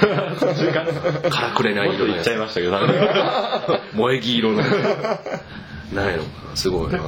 [0.56, 6.56] 中間からくれないもっと言っちゃい色のやつましたけど萌え木色のやつないのかな？
[6.56, 7.00] すごいな。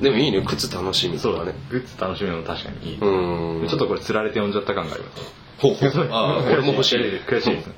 [0.00, 0.42] でもいいね。
[0.46, 1.52] 靴楽しみそうだね。
[1.52, 3.68] とかねグッズ楽しみのも確かにいい、うん。
[3.68, 5.34] ちょっとこれ釣られて読んじゃった感があります。
[5.58, 6.08] ほうほう。
[6.12, 6.98] ああ 俺も欲しい。
[7.26, 7.66] 悔しいです。
[7.66, 7.74] ね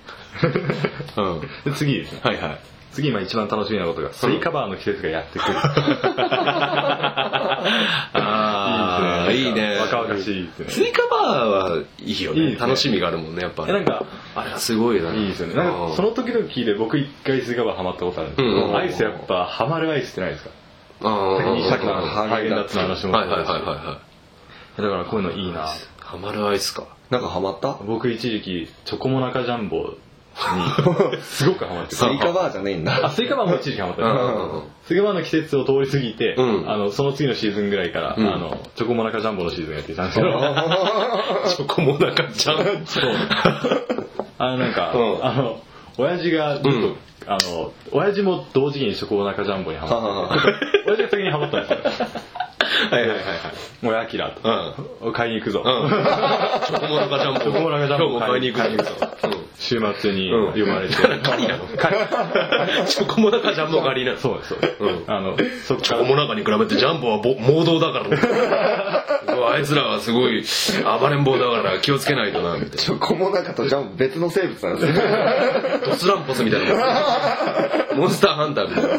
[1.16, 1.40] うん。
[1.40, 2.61] で 次ですねはいはい
[2.92, 5.55] 次今一番楽しみなことがスイカバーの季節がやってくる。
[8.12, 9.76] ああいいね。
[9.79, 10.66] 若々しいですね。
[10.70, 12.40] スイカバーはいいよね。
[12.40, 12.57] いいね。
[12.57, 14.59] 楽しみがあるもんねやっぱえなんかあれは。
[14.59, 15.11] すごいな。
[15.14, 15.55] いいですよね。
[15.55, 20.50] なんかその時々で僕一回スイカバーハマったことあるんですけど、うんアイスやっぱハマるアイスってないですか。
[21.03, 23.98] ああさっきのハハーゲンダッツツの話もはいはいはいはいは
[24.76, 25.66] だからこういうのいいな。
[26.00, 26.85] ハマるアイスか。
[27.11, 27.76] なんかハマった？
[27.87, 29.96] 僕一時期チョコモナカジャンボに
[31.22, 33.07] すごくハマってスイカバーじゃねえんだ。
[33.07, 34.87] あスイカバーも一時期ハマった。
[34.87, 36.70] スイカバーの季節を通り過ぎて、うん。
[36.70, 38.26] あのその次のシーズンぐらいから、うん。
[38.26, 40.31] あのチョコモナカジャンボのシーズンやっていたんですけど。
[41.57, 43.05] チョコモナカちゃんそう。
[44.38, 45.24] あのなんか、うん。
[45.24, 45.61] あの
[45.98, 46.96] 親父がずっと、うん。
[47.26, 50.48] あの親父も同時期にチョコモナカジャンボにハマって
[50.87, 52.07] 親父が先にハマったんですよ
[52.90, 53.18] はいはいはい。
[53.18, 55.90] はいもうアキラと、買いに行くぞ、うん。
[55.90, 57.40] チョコモナカジャンボ。
[57.40, 58.04] チョコモナカジャンボ。
[58.04, 58.72] 今日も買いに行く買い。
[58.72, 59.11] に行くぞ
[59.59, 60.52] 週末にうん。
[60.52, 61.66] 呼ばれて、狩りなの
[62.87, 64.18] チョコモナカジャンボ狩りなの。
[64.18, 65.04] そうですそううん。
[65.06, 68.09] あのそっチョコモナカに比べてジャンボはぼ盲導だから。
[68.09, 68.16] ね
[69.42, 70.44] あいつらはすごい
[71.00, 74.98] 暴れん坊だから気をつけないとなみたいチョコモナカとジャンプ別の生物なんですね。
[75.00, 76.74] なドスランポスみたいな
[77.96, 78.90] モンスターハンターみたいな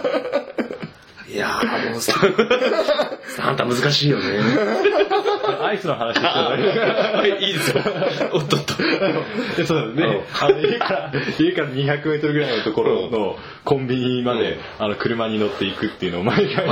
[1.32, 4.26] いやーモンスターモンスタ難しいよね。
[5.62, 7.84] アイスの話してたはいいいですよ。
[8.34, 8.74] おっとっと。
[9.56, 16.68] でそうですね、あの家から家から200メートルぐらいのところのコンビニまで、あの車に乗って行くっていうのを毎回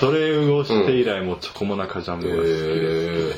[0.00, 3.36] それをして以来もうチョコモナカジャンボが好きで、へだ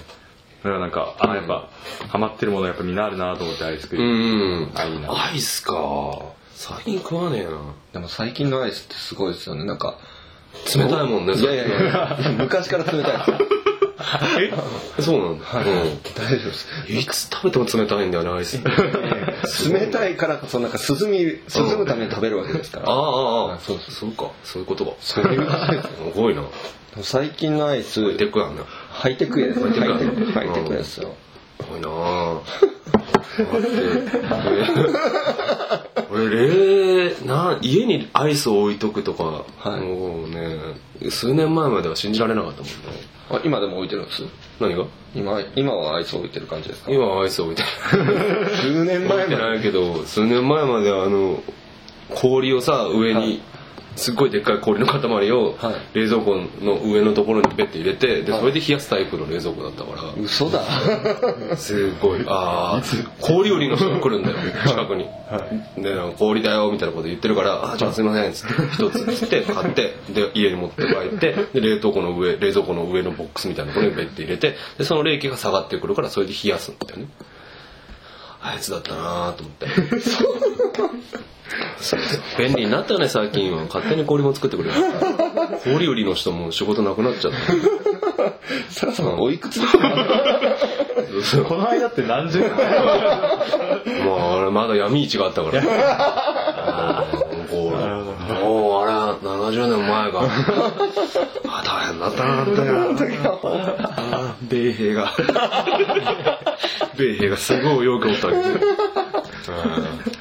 [0.65, 1.69] からなんかあやっぱ
[2.09, 5.75] ハマってるものやっぱみんなあるなと思ってアイスクーリーム、うんあいいなアイスか
[6.61, 7.53] 最近食わねえな。
[7.95, 9.65] でも最近のアイスってすごいですよね。
[9.65, 9.97] なんか、
[10.77, 13.17] 冷たいもんねいやいやいや、昔から冷たい。
[13.17, 13.39] ですよ。
[14.99, 15.03] え？
[15.03, 15.65] そうなんだ、はい。
[15.65, 16.03] うん。
[16.15, 16.69] 大丈夫です。
[16.87, 18.63] いつ食べても冷たいんだよねアイス。
[19.73, 21.39] 冷たいからこそなんか涼み、涼
[21.79, 22.91] むために食べるわけですから。
[22.91, 23.59] ああああ。
[23.61, 23.91] そうそう。
[23.93, 24.31] そうか。
[24.45, 24.93] そういうことか。
[25.01, 26.43] そういうことですすごいな。
[27.03, 28.65] 最近のアイス、テックなんだ。
[28.65, 29.61] ハイテクです。
[29.61, 30.33] ハイテハイテクク。
[30.33, 31.15] ハイテクですよ。
[31.59, 31.89] すごいな
[36.11, 39.45] 俺例な家にアイスを置いとくとか、は
[39.79, 39.81] い。
[39.81, 40.59] もうね
[41.11, 42.75] 数年前までは信じられなかったもんね。
[43.31, 44.25] あ今でも置いてるんです？
[44.61, 44.85] 何が？
[45.15, 46.91] 今、今はアイス置いてる感じですか？
[46.93, 47.69] 今はアイス置いてる。
[48.65, 49.37] 10年置いて前まで。
[49.37, 51.41] ないけど数年前まではあの
[52.11, 53.41] 氷をさ上に
[53.97, 55.99] すっごいでっかい氷の塊をはい。
[55.99, 60.13] 冷蔵庫の上のところにベッて入れてでそれで冷やすタイプの冷蔵庫だったから。
[60.23, 60.63] 嘘だ。
[61.57, 62.25] すごい。
[62.27, 62.83] ああ
[63.21, 65.07] 氷売りの人が来るんだよ近くに、
[65.79, 77.07] でなんか氷だよみたいなこと言ってるから「あーじゃあすいません」っつって一つつって買ってで家に持って帰ってで冷凍庫の上冷蔵庫の上のボックスみたいなところにベッて入れてでその冷気が下がってくるからそれで冷やすんだよね
[78.43, 79.67] あいつだったなと思って。
[82.39, 83.65] 便利になったよね最近は。
[83.65, 84.75] 勝手に氷も作ってくれる。
[85.65, 87.39] 氷売りの人も仕事なくなっちゃった。
[88.71, 89.61] サラさんおいくつ
[91.45, 92.51] この間って何十年
[94.05, 95.63] もう俺まだ闇市があったから。
[97.51, 97.71] もう
[98.45, 100.21] もうあれは70年前か。
[101.49, 103.41] あ大変だったなだよ。
[103.97, 105.13] あ米兵が。
[106.97, 108.45] 米兵がすごいよくおったわけね。
[108.45, 110.21] うん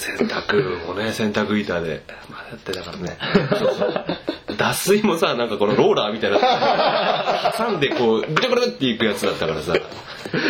[0.00, 3.18] 洗濯もね洗濯板でまだやってたからね
[3.58, 9.74] そうそう脱水もさなんかこのローラーみたいな挟んでこうぐちゃぐちゃっていくやつだったからさ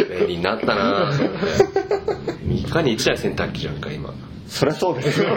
[0.09, 1.47] 便利になったなと思って
[2.45, 4.15] 3日に1台洗濯機じゃんか今
[4.51, 5.29] そりゃそうですよ。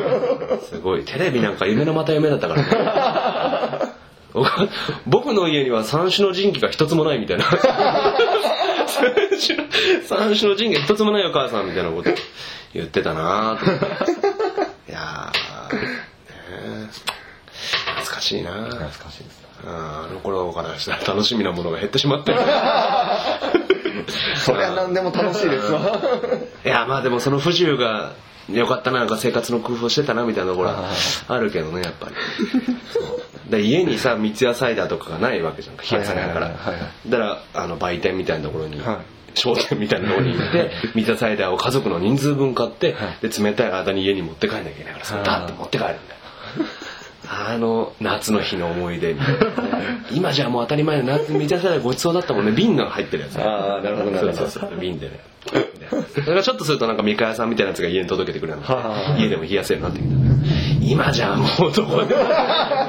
[0.64, 1.06] すごい。
[1.06, 3.94] テレビなんか夢のまた夢だったからね。
[4.34, 4.50] 僕
[5.06, 7.46] 僕の家には三種の神器が一つもないみたいな。
[10.08, 12.10] 三種の神器が一つもないお母さんみたいなこと。
[12.74, 13.70] 言ってたなと。
[13.70, 13.86] 思って
[14.90, 16.88] いやー、
[17.98, 22.36] 懐かしいな懐かしいですあの頃からしたら楽しみなものが減ってしまって。
[24.38, 26.02] そりゃ何でも楽しいですわ
[26.66, 28.14] いやまあでもその不自由が
[28.50, 30.90] 良かったななんか生活の工夫してたなみたいなところは
[31.28, 32.16] あるけどねやっぱり。
[32.92, 33.52] そう。
[33.52, 36.84] で家にさ三ツ矢サイダーとかがないわけじゃんか冷やさないからだか
[37.18, 38.98] らあの売店みたいなところに、はい。
[39.36, 43.28] 商店みたいなところに行って 三ツ矢サイダーを家族の人数分買って、はい。
[43.28, 46.00] で冷たい間に家に持って帰んなきゃいけないからそれだって持って帰るんだよ。
[47.26, 49.40] あの夏の日の思い出みたいな。
[50.12, 52.52] 今じゃもう当たり前の夏三ツ矢サイダーごちそうだったもんね。
[52.52, 54.38] 瓶が入ってるやつああなるほどなるほど。
[54.38, 54.80] そうそうそう。
[54.80, 55.20] 瓶でね
[56.24, 58.66] それがちょっとするとなんか三河屋さんみたいなやつが家に届けてくれるの。
[58.66, 59.18] はあ。
[59.20, 60.86] 家でも冷やせるようになってきた。
[60.86, 62.22] 今じゃもうどこでも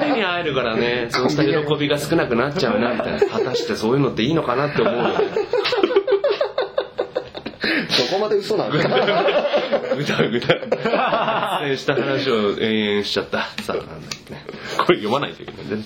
[0.01, 1.07] 手に入るからね。
[1.09, 3.27] そうした喜びが少なくなっちゃうなみたいな。
[3.27, 5.25] 果たしてそういうのっていいのかなって思うよね
[7.89, 8.95] そこまで嘘なんぐだぐ
[10.39, 13.43] だ脱線した話を延々しちゃった。
[13.63, 14.43] さあなんだっけね。
[14.77, 15.83] これ読まないといけないんでね。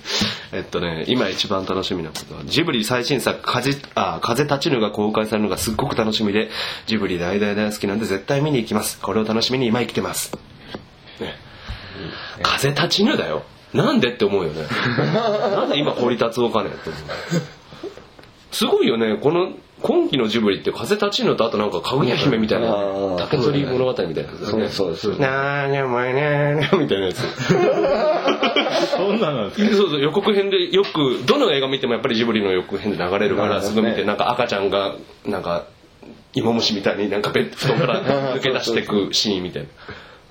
[0.54, 6.50] えっとね今一番楽しみなことはジブリ最新作風あ風立ちぬが公開されるのがすっごく楽しみで
[6.88, 9.00] ジブリ大大大好きなんで絶対見に行きます。
[9.00, 10.34] これを楽しみに今生きてます。
[11.20, 11.36] ね。
[12.42, 13.44] 風立ちぬだよ。
[13.74, 14.63] なんでって思うよね。
[14.98, 17.02] なんで今掘り立つお金って思う。
[18.52, 19.18] すごいよね。
[19.22, 27.22] この今期のジブリって風立ちぬとあとなんかかぐや姫みたいな竹取物語みたいなそうですそうですなーにゃまいねーにゃみたいなやつ。
[28.98, 29.76] そんなのですか？
[29.78, 35.65] そうそう予告編でよくどの映画見てもやっぱりジブリの予告編で流れるからすねすぐ見てなんか赤ちゃんがなんか
[36.34, 39.63] 芋虫みたいになんかベッ布団から抜け出していくシーンみたい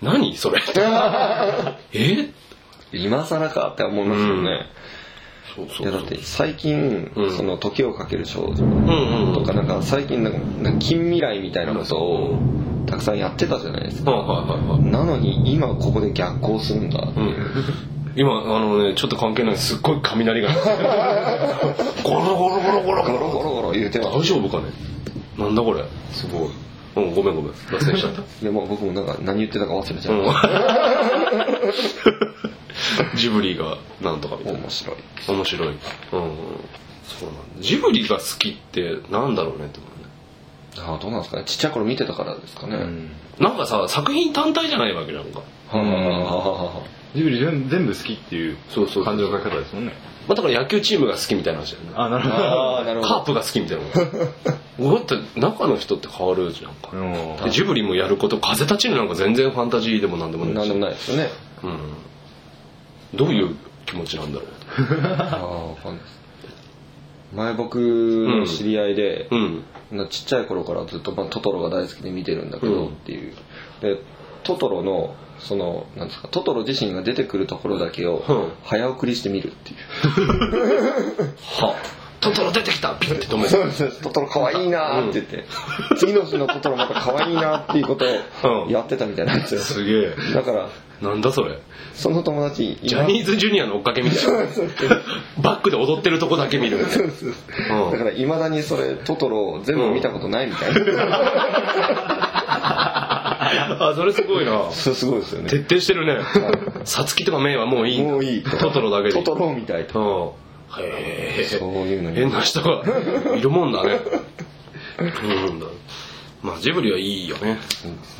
[0.02, 0.12] な。
[0.12, 0.60] 何それ？
[1.94, 2.30] え？
[2.92, 4.66] 今更かって思いますよね、そうそう
[5.80, 7.36] いやだって最近、うん。
[7.36, 10.38] その時をかける少女とかなんか最近なんか
[10.78, 12.38] 近未来みたいなことを
[12.86, 14.10] たくさんやってたじゃないですか。
[14.10, 14.90] はいはいはいはい。
[14.90, 17.04] なのに今ここで逆行するんだ、う。
[17.20, 17.34] ん。
[18.16, 19.56] 今あのねちょっと関係ない。
[19.58, 20.48] すっごい雷が。
[22.04, 23.18] ゴロゴロゴロゴロゴロ。
[23.30, 24.70] ゴロゴロ言うて大丈夫かね？
[25.38, 25.84] なんだこれ？
[26.12, 26.50] すごい。
[26.96, 27.52] うんごめんごめん。
[27.70, 28.22] 脱線しちゃった。
[28.42, 30.24] でも僕もなんか何言ってたか忘れちゃった、うん
[33.16, 34.60] ジブリがなんとかみたいな。
[34.60, 34.96] 面白い。
[35.28, 35.76] 面白いうん。
[36.10, 36.30] そうなんだ。
[37.60, 40.88] ジブリが好きってなんだろうねって思うね。
[40.90, 41.44] ああどうなんですかね。
[41.46, 42.78] ちっちゃい頃見てたからですかね、
[43.38, 45.40] なんかさ作品単体じゃないわけじゃんか、
[47.14, 49.92] ジブリ全全部好きっていうそうそう感情の書き方ですもんね。
[50.28, 51.92] まあ、だから野球チームが好きみたいな話だよね。
[51.96, 53.14] あなるほあああなるほど。
[53.14, 53.92] カープが好きみたいなもん。
[54.94, 57.36] だって中の人って変わるじゃん。
[57.36, 60.56] かジブリもやること風立ちぬなんか全然ファンタジーでもなんでもないし。
[60.58, 61.30] なんでもないですよね。
[61.64, 61.70] うん、
[63.14, 64.46] どういう気持ちなんだろ
[65.18, 66.18] ああわかんないです
[67.34, 69.64] 前僕の知り合いでう、うん。
[69.98, 72.88] なちっちゃい頃からずっと、まあ、トトロが大好きで見てるんだけど、うん。
[72.88, 73.34] っていう。
[73.80, 73.98] で
[74.44, 78.52] トトロのそのなんですかトトロ自身が出てくるところだけをうん。
[78.64, 79.76] 早送りして見るっていう、
[81.60, 81.74] は
[82.20, 82.94] トトロ出てきた。
[82.94, 83.50] ピッて止める
[84.02, 85.44] トトロ可愛いなーって言って、
[85.96, 88.08] 次の日のトトロまた可愛いなーっていうことを
[88.64, 88.70] うん。
[88.70, 90.14] やってたみたいなんですよ、すげえ。
[90.34, 90.68] だから
[91.00, 91.58] なんだそれ。
[91.94, 94.32] その友達ジャニーズジュニアの追っかけみたいな。
[95.42, 96.78] バックで踊ってるとこだけ見る。
[96.80, 96.94] だか
[98.04, 100.80] らいまだにそれトトロ全部見たことないみたいな、
[103.80, 104.70] あそれすごいな。
[104.72, 105.50] すごいですよね。
[105.50, 106.20] 徹底してるね。
[106.84, 108.02] さつきとかメイはもういい。
[108.02, 108.56] もういいと。
[108.56, 109.14] トトロだけで。
[109.14, 110.36] トトロみたいと。
[110.42, 110.47] うん
[110.80, 112.82] へえそういうのに変な人が
[113.36, 114.00] いるもんだね。
[114.98, 115.60] うん。
[115.60, 115.66] だ
[116.42, 117.58] まあジブリはいいよね。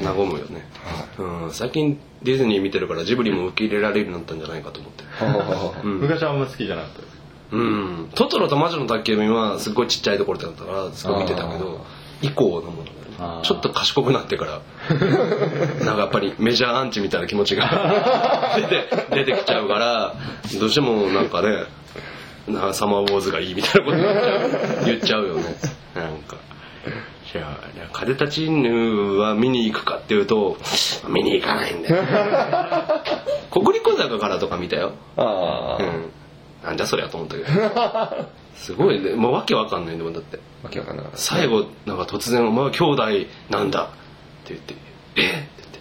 [0.02, 0.66] 和むよね、
[1.18, 5.04] うん、最近ディズニー見てるからジブリも受け入れられるようになったんじゃないかと思って。
[5.84, 5.98] うん。
[6.00, 7.08] 昔はあんま好きじゃなかった
[7.50, 11.84] うん、トトロと魔女の宅急便はすごいちっちゃいところだったからすごい見てたけど
[12.20, 14.60] 以降のものちょっと賢くなってから
[15.84, 20.14] なんかやっぱりメジャーアンチみたいな気持ちが 出て出てきちゃうから
[20.60, 21.64] どうしてもなんかね
[22.48, 23.96] なサマーウォーズがいいみたいなこと。
[23.96, 25.42] 言っちゃう言っちゃうよね。
[25.94, 26.36] なんか。
[27.30, 30.56] じゃあ風立ちぬは見に行くかっていうと
[31.08, 32.02] 見に行かないんだよ。
[33.52, 34.92] 国立小坂からとか見たよ。
[35.16, 35.82] ああ。
[35.82, 36.10] うん。
[36.64, 37.48] なんじゃそりゃと思ったけど。
[38.54, 39.12] すごいね。
[39.14, 40.38] もうわけわかんないんだもんだって。
[40.62, 41.18] わけわかんなかった。
[41.18, 43.04] 最後なんか突然「お前は兄弟
[43.50, 43.86] なんだ」っ
[44.46, 44.74] て言って
[45.16, 45.20] 「え？
[45.20, 45.78] っ?」って言って。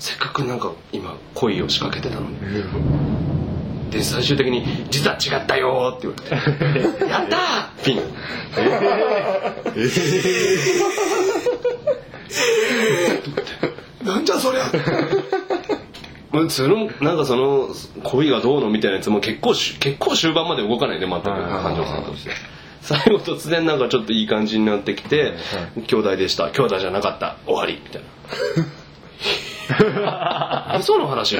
[0.00, 2.36] せっかくなんか今恋を仕掛けてたのに
[3.90, 8.02] で最終的に「実は違ったよ」って言われて「やったー!」ピン。
[14.04, 14.62] なんじゃそりゃ。
[16.32, 17.68] もうそのなんかその
[18.04, 22.30] 恋がどうのみたいなやつも結構し結構終盤まで動かないで全く感情線として。
[22.82, 25.34] 最後突然なんかちょっといい感じになってきて
[25.86, 26.50] 「兄弟でした。
[26.50, 27.36] 兄弟じゃなかった。
[27.46, 28.02] 終わり」みたい
[30.02, 30.76] な。
[30.80, 31.36] 嘘の話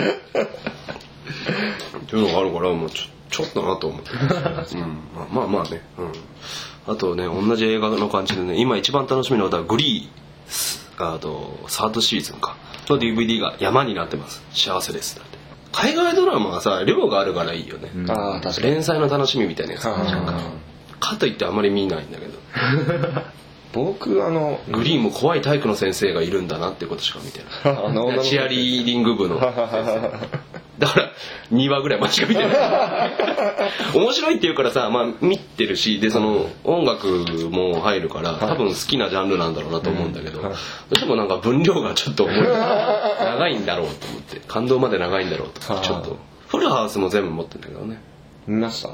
[1.31, 4.11] っていうのがあるからもうちょちょっとなと思って、
[4.76, 12.57] うん、まあまあまあね、うん、あとね同じ映画の感じでね今一番楽しみなのはグリースあとサードシーズンか。
[12.91, 14.43] の DVD が山になってます。
[14.53, 15.16] 幸せです。
[15.16, 15.39] だって。
[15.72, 18.72] 海外ドラマはさ量があるからいいよね、ああ確かに。
[18.74, 19.87] 連載の楽しみみたいなやつ。
[19.87, 20.51] あ
[20.99, 22.33] かといってあまり見ないんだけど。
[23.72, 27.87] 僕あのグリーンも怖い体育の先生がいるんだなってことしか見てない。
[27.87, 30.11] あのチアリーディング部の先生
[30.81, 31.12] だから
[31.53, 32.51] 2話ぐらいまでしか見てない。
[33.95, 37.07] 面白いって言うからさ、まあ、見てるしでその音楽
[37.51, 40.49] も入るから多分好きなジャンルなんだろうなと思うんだけどど
[40.91, 42.37] うしてもなんか分量がちょっと重い。
[42.49, 46.18] 長いんだろうと思って感動まで長いんだろうとちょっと。
[46.49, 48.01] フルハウスも全部持ってるんだけどね。
[48.47, 48.89] 見ました？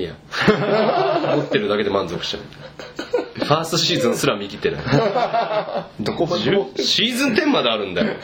[0.00, 0.14] いや。
[1.36, 4.82] 持ってるだけで満足しちゃうファーストシーズンすら見切ってない。
[6.00, 6.70] どこまでも。
[6.76, 8.14] シーズン10まであるんだよ。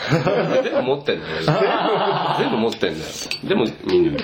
[0.62, 2.38] 全部持ってんだよ。
[2.38, 3.10] 全部持ってんだよ。
[3.44, 4.18] でも見る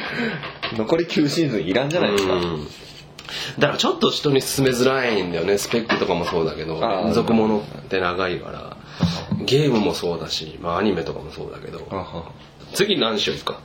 [0.77, 2.35] 残り9シーズンいらんじゃないですか。
[2.35, 2.67] うん。
[3.59, 5.59] だからちょっと人に勧めづらいんだよね。
[5.59, 8.77] スペックとかもそうだけど連続ものって長いから。
[9.41, 11.81] ゲームもそうだし、まあ、アニメとかもそうだけど。
[12.75, 13.59] 次何しようか。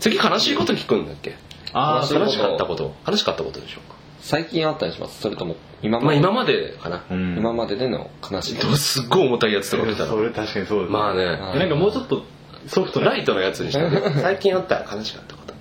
[0.00, 1.36] 次悲しいこと聞くんだっけ？
[1.72, 2.94] あー悲しかったこと。
[3.06, 3.96] 悲しかったことでしょうか？
[4.20, 5.20] 最近あったりします？
[5.22, 7.36] それとも今まあ今までかな、うん。
[7.38, 10.08] 今まででの悲しいでもすっごい重たいやつとか見たら。
[10.08, 11.24] それ確かにそうですまあね。
[11.24, 12.24] なんかもうちょっと
[12.66, 15.54] ソフトなライトのやつにして 最近あった悲しかったこと。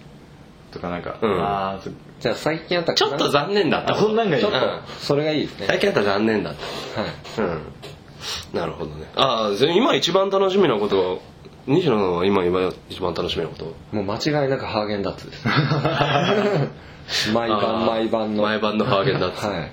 [0.71, 1.41] とかなんか、うん。
[1.41, 1.79] あ
[2.19, 3.95] じゃあ最近あったちょっと残念だった。
[3.95, 4.41] そんなんがいい。
[4.41, 4.57] ちょっと。
[4.57, 5.67] うんそれがいいですね。
[5.67, 7.05] 最近あった残念だっはい。
[7.35, 7.61] たうん。
[8.53, 9.05] なるほどね。
[9.15, 11.17] ああ今一番楽しみなことは
[11.67, 15.45] 西野の今今一番楽しみなこともう間違いなくハーゲンダッツです。
[17.33, 18.43] 毎晩毎晩の。
[18.43, 19.45] 毎晩のハーゲンダッツ。
[19.45, 19.71] はい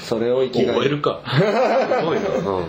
[0.00, 1.22] それを生きがい覚えるか。
[2.00, 2.28] すごいな。
[2.28, 2.56] うん。
[2.56, 2.64] はい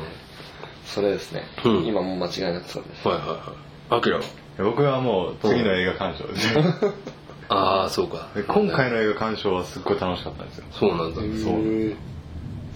[0.90, 1.86] それですね、うん。
[1.86, 3.08] 今もう間違いなくそうです。
[3.08, 3.24] はいは
[3.56, 4.24] いアキラは
[4.58, 6.54] 僕はもう次の映画鑑賞です。
[7.50, 8.30] ああそうか。
[8.36, 10.66] で今回の映画鑑賞はすっごい楽しかったんですよ。
[10.72, 11.16] そうなんだ。
[11.16, 11.26] そう。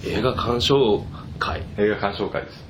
[0.06, 1.06] 映画鑑賞
[1.40, 1.64] 会。
[1.78, 2.66] 映画鑑賞会です。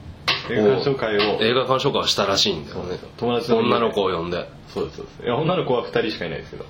[0.49, 1.20] 映画鑑賞会を。
[1.41, 2.97] 映画鑑賞会をしたらしいんだよね。
[3.18, 4.49] 友達の女の子を呼んで。
[4.68, 5.24] そうですそうです。
[5.24, 6.66] いや女の子は2人しかいないですけど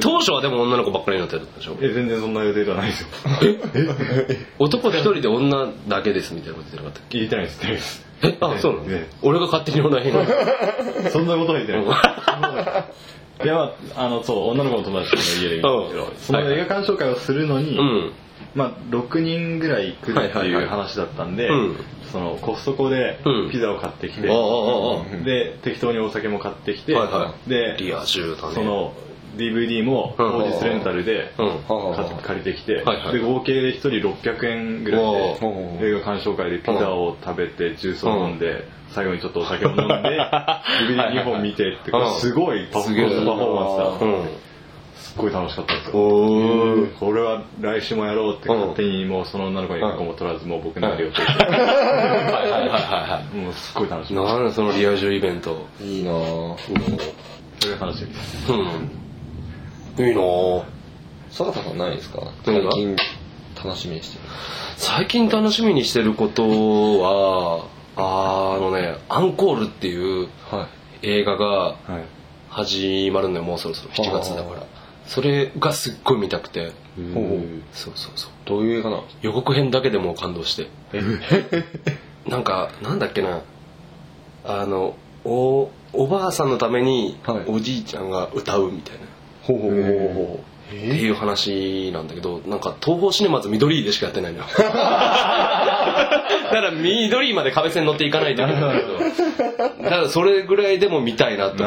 [0.00, 1.76] 当初はでも女の子ばっかりになってたでしょ？
[1.80, 3.08] え全然そんな予定ではないですよ。
[4.58, 8.06] 男一人で女だけですみたいなこと言ってなかったっ言ってないです言ってないです。
[8.20, 8.84] けえあそうなの？
[8.84, 11.84] ね俺が勝手にオナニーのそんなことは言ってない
[13.44, 16.08] いやまああのそう女の子の友達の家で見たんですけどう。
[16.08, 18.12] んその映画鑑賞会をするのに、うん。
[18.54, 20.62] まあ、6人ぐらい来るってはいはいはい。
[20.62, 21.76] いう話だったんで、うん。
[22.10, 23.50] そのコストコでうん。
[23.50, 24.40] ピザを買ってきて、あああ
[25.20, 28.54] あで適当にお酒も買ってきて、はいはでリア充だね。
[28.54, 28.94] その
[29.36, 31.32] DVD もうん当日レンタルで
[32.22, 35.00] 借りてきて、で合計で1人600円ぐらい
[35.80, 39.84] で映画鑑賞会でピザを食べてジュースを飲んで最後にちょっとお酒を飲んで
[40.88, 44.06] DVD2 本見てってすごいパフォーマンスだ。
[44.06, 44.46] うん
[44.96, 51.36] すっごい楽しかったんですこれは来週もやろうって勝手にもうその女の子に一個も取らずもう僕のやる予定はい。
[51.38, 55.66] はいはいはもうすっごい楽しいみなんだそのリア充イベント。
[55.80, 56.56] いいなぁ。
[57.60, 58.52] それが楽しみです。
[58.52, 59.05] うん
[59.98, 60.64] いいなぁ。
[61.30, 62.20] 坂田さんないですか？
[62.44, 62.96] 最近
[63.64, 64.24] 楽しみにしてる。
[64.76, 66.42] 最近楽しみにしてること
[67.00, 67.64] は
[67.96, 70.68] あのね「アンコール」っていうは
[71.02, 72.04] 映画がはい。
[72.48, 73.90] 始まるのよもうそろそろ。
[73.92, 74.60] 7月だから。
[74.60, 74.66] は
[75.06, 76.72] それがすっごい見たくて。
[77.74, 78.30] そうそうそう。
[78.46, 79.04] どういう映画なの？
[79.20, 80.68] 予告編だけでもう感動して。
[82.26, 83.40] なんかなんだっけな。
[84.46, 84.94] あの
[85.24, 87.44] おおばあさんのためにはい。
[87.48, 89.00] おじいちゃんが歌うみたいな、
[89.46, 94.44] ほうほうほうほっていう話なんだけどなんか東宝シネマズ緑でしかやってないのよ。
[94.56, 98.98] だから緑まで壁線乗っていかないといけないんだけど。
[99.88, 101.64] ただそれぐらいでも見たいなと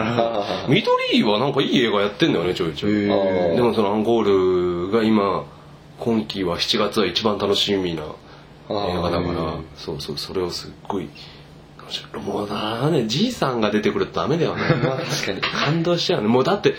[0.68, 2.92] 緑はなんかいい映画やってんだよねちょいちょい。
[2.92, 5.46] でもそのアンコールが今
[6.00, 9.54] 今期は7月は一番楽しみな映画だから。
[9.76, 11.08] そうそうそれをすっごい
[12.24, 14.62] もうなねじいさんが出てくるとダメだよね。
[14.84, 15.42] ま あ確かに。
[15.42, 16.28] 感動しちゃうね。
[16.28, 16.76] もうだって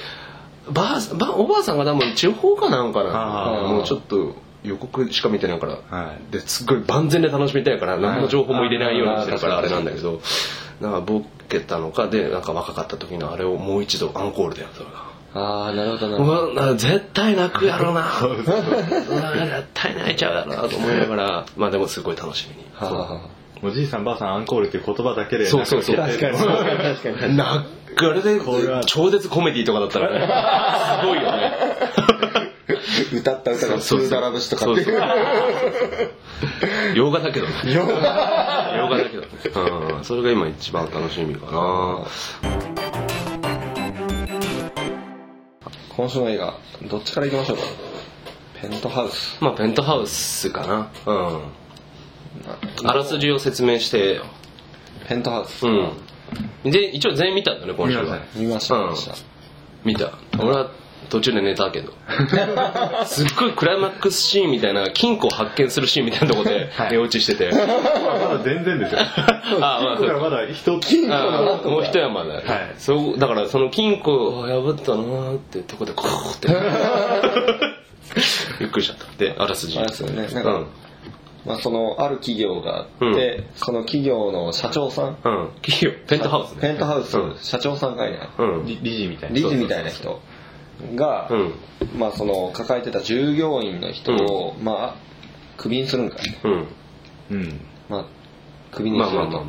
[0.73, 6.33] ばあさばおばあさんが多分地方かなんかなもうちょっと予告しか見てないから、はい。
[6.33, 10.21] ですっごい万全で楽しみたいから何の情報も入れないようにしてるからあれなんだけど。
[10.81, 16.17] なんかボケたのかでなんか若かった時のあれをもう一度アンコールでやったからああなるほどな。
[16.17, 18.01] るほど絶対泣くやろな。
[18.01, 21.47] うわ絶対泣いちゃうやろなと思いながら。
[21.57, 22.65] まあでもすごい楽しみに。
[22.75, 22.93] はあ。
[22.95, 23.29] はあは
[23.63, 25.97] おじいさんばあさんアンコールっていう言葉だけでそうそうそう。
[25.97, 27.37] 確かに確かに。
[27.37, 27.67] な
[27.97, 28.83] あれでこれは。
[28.85, 31.03] 超絶コメディとかだったらね。
[31.03, 31.53] すごいよね。
[33.13, 34.87] 歌った歌が「スーダラ節」とかって
[36.95, 37.53] 洋画だけどね。
[37.75, 37.93] 洋画。
[38.97, 39.29] だけどね。
[39.97, 40.05] うん。
[40.05, 42.07] それが今一番楽しみかな。
[45.97, 46.55] 今週の映画
[46.89, 47.63] どっちからいきましょうか？
[48.63, 49.37] ペントハウス。
[49.41, 50.89] まあペントハウスかな。
[51.07, 52.89] うん。
[52.89, 54.25] あらすじを説明してよ。
[55.09, 55.67] ペントハウス。
[55.67, 55.91] うん
[56.65, 58.21] で一応全員見たんだね今週は。
[58.35, 59.31] 見ました見ました見ました。
[59.85, 60.13] 見た。
[60.39, 60.71] 俺は
[61.09, 61.93] 途中で寝たけど。
[63.07, 66.93] すっごいクライマックスシーンみたいな金庫を発見するシーンみたいなとこではい。
[66.93, 69.01] 寝落ちしてて、 まだ全然ですよ。
[69.61, 72.43] あまあそまだ一つあもう一山だ、はい。
[72.79, 76.49] そうだからその金庫を破ったなーってとこでコーって。
[78.59, 79.07] びっくりしちゃった。
[79.17, 80.29] であらすじあれですよね。
[80.33, 80.67] なんかうん
[81.47, 85.09] まあ、そのある企業があって、その企業の社長さん。
[85.09, 85.15] うん。
[85.63, 86.61] 企業ペントハウスね。
[86.61, 87.37] ペントハウス、うん。
[87.41, 88.29] 社長さんがいない。
[88.39, 88.67] うん。
[88.67, 89.37] 理理事みたいな。
[89.37, 90.21] 理事みたいな人
[90.95, 91.55] が、うん。
[91.99, 95.11] まあ、その抱えてた従業員の人を、まあ
[95.57, 96.69] クビにするんかね、うん。
[97.31, 97.61] うん。
[97.89, 98.05] まあ、
[98.73, 99.45] クビにすると。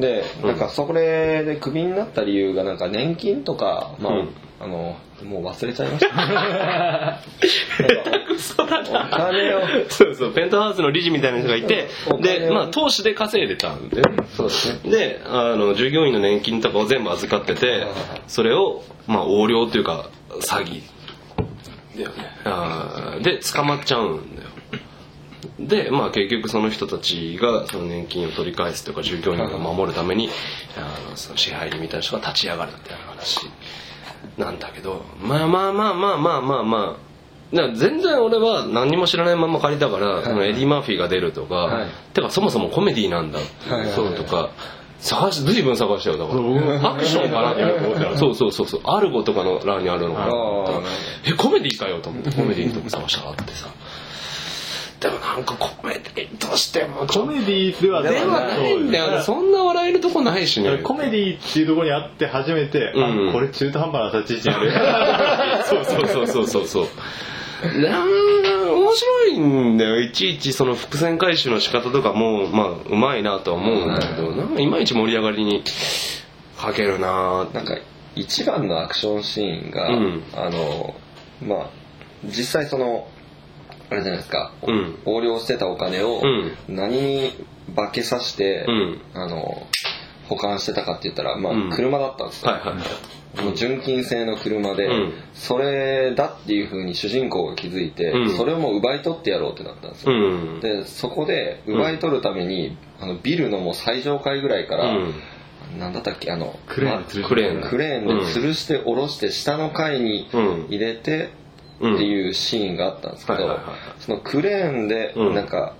[0.00, 6.16] でうんなんかそれでクビになった理由がなんか年金とか、まあうんあのもう忘れちゃいました。
[6.16, 7.20] なんか
[8.34, 9.60] 嘘だお金を。
[9.90, 12.40] そうそうペントハウスの理事みたいな人がいてお金を。
[12.40, 14.02] でまあ投資で稼いでたんで。
[14.34, 14.90] そうですね。
[14.90, 17.86] であの従業員の年金とかを全部預かってて
[18.26, 20.08] それをまあ横領というか
[20.40, 20.82] 詐欺。
[21.96, 22.14] だよね。
[22.44, 24.48] あーで捕まっちゃうんだよ。
[25.60, 30.30] でまあ結局その人たちがその年金を取り返すとか従業員を守るために
[30.76, 33.40] あのその支配人みたいな人が立ち上がるみたいな話
[34.38, 37.04] なんだけどまあまあまあまあまあまあまあ。
[37.54, 41.90] な全然俺は何にも知らないまま借りたから、そのエディ・マーフィーが出るとか、はい。
[42.12, 43.90] てかそもそもコメディなんだ、はいはいはい。
[43.94, 44.50] そうとか
[44.98, 46.94] 探し随分探したよだから。
[46.94, 48.04] アクションかなって思った。
[48.04, 48.80] ら そうそうそうそう。
[48.84, 50.78] アルゴとかの欄にあるのかなと思ったら
[51.26, 53.68] えコメディかよと思ってコメディのとこ探したらあってさ
[55.00, 59.22] でもなんかコメディとしてもコメディではとではないんだよね。
[59.22, 60.78] そんな笑えるとこないしね。
[60.78, 63.28] コメディっていうところにあって初めて、うん。
[63.30, 66.86] あこれ中途半端な立ち位置にあるそうそうそうそうそうそう。
[67.80, 70.00] なん面白いんだよ。
[70.00, 75.62] いちいちその伏線回収の仕方とかもまあうまいなとは思うんだけどなんかいまいち盛り上がりに
[76.58, 77.46] 欠けるな。
[77.52, 77.76] なんか
[78.14, 80.22] 一番のアクションシーンが、うん。
[80.34, 80.94] あの
[81.42, 81.70] まあ
[82.24, 83.08] 実際その
[83.90, 84.98] あれじゃないですか、うん。
[85.06, 86.52] 横領してたお金をうん。
[86.68, 87.32] 何に
[87.76, 89.00] 化けさして、うん。
[89.14, 89.66] あの
[90.28, 91.70] 保管してたかって言ったら、まあうん。
[91.70, 93.44] 車だったんですよ、はいはい。
[93.44, 95.12] もう純金製の車で、うん。
[95.34, 98.36] それだっていうふうに主人公が気づいて、うん。
[98.36, 100.60] それをもう奪い取ってやろうってなったんですうよ、ん。
[100.60, 105.14] でそこで奪い取るために、あのビルのもう最上階ぐらいから、うん。
[105.78, 110.66] なんだったっけあのクレーンま吊るクレーンクレーンで吊るして下ろして下の階にうん。
[110.68, 111.30] 入れて
[111.76, 113.58] ってうんいうシーンがあったんですけど
[114.00, 115.34] そのクレーンでうん。
[115.34, 115.74] なんか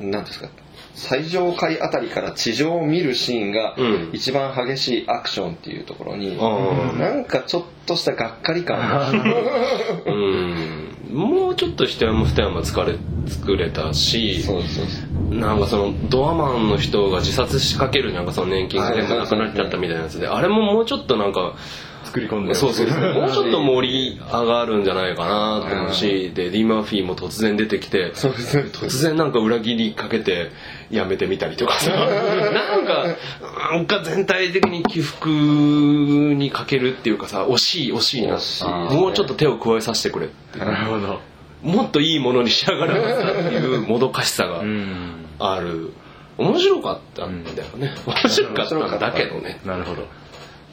[0.00, 0.48] なんていうんですか
[0.94, 4.10] 最上階あたりから地上を見るシーンがうん。
[4.12, 6.98] 一番激しいアクションっていうところにあー。
[6.98, 9.10] なんかちょっとしたがっかり感が。
[10.06, 10.88] うん。
[11.12, 21.54] もうちょっと一山二山作れ作れたしそうそうですなんかそのドアマンの人が自殺しかけるなんかその年金が全部なくなっちゃったみたいなやつであれももうちょっとなんか
[22.04, 23.00] 作り込んでそうそうそう。
[23.14, 30.50] もうちょっと盛り上がるんじゃないかなと思うしでディ・マーフィーも突然出てきて突然なんか裏切りかけて
[30.90, 31.90] やめてみたりとかさ。
[31.92, 33.04] なんか
[33.72, 41.20] なんか全体的に起伏に欠けるっていうかさ惜しい惜しいな惜しいもうちょっと手を加えさせてくれなるほど。
[41.62, 45.26] もっといいものに仕上がるはずだっていうもどかしさがうん。
[45.38, 45.92] ある。
[46.36, 47.94] 面白かったんだよね。
[48.06, 49.60] 面白かったんだけどね。
[49.64, 50.06] なるほど。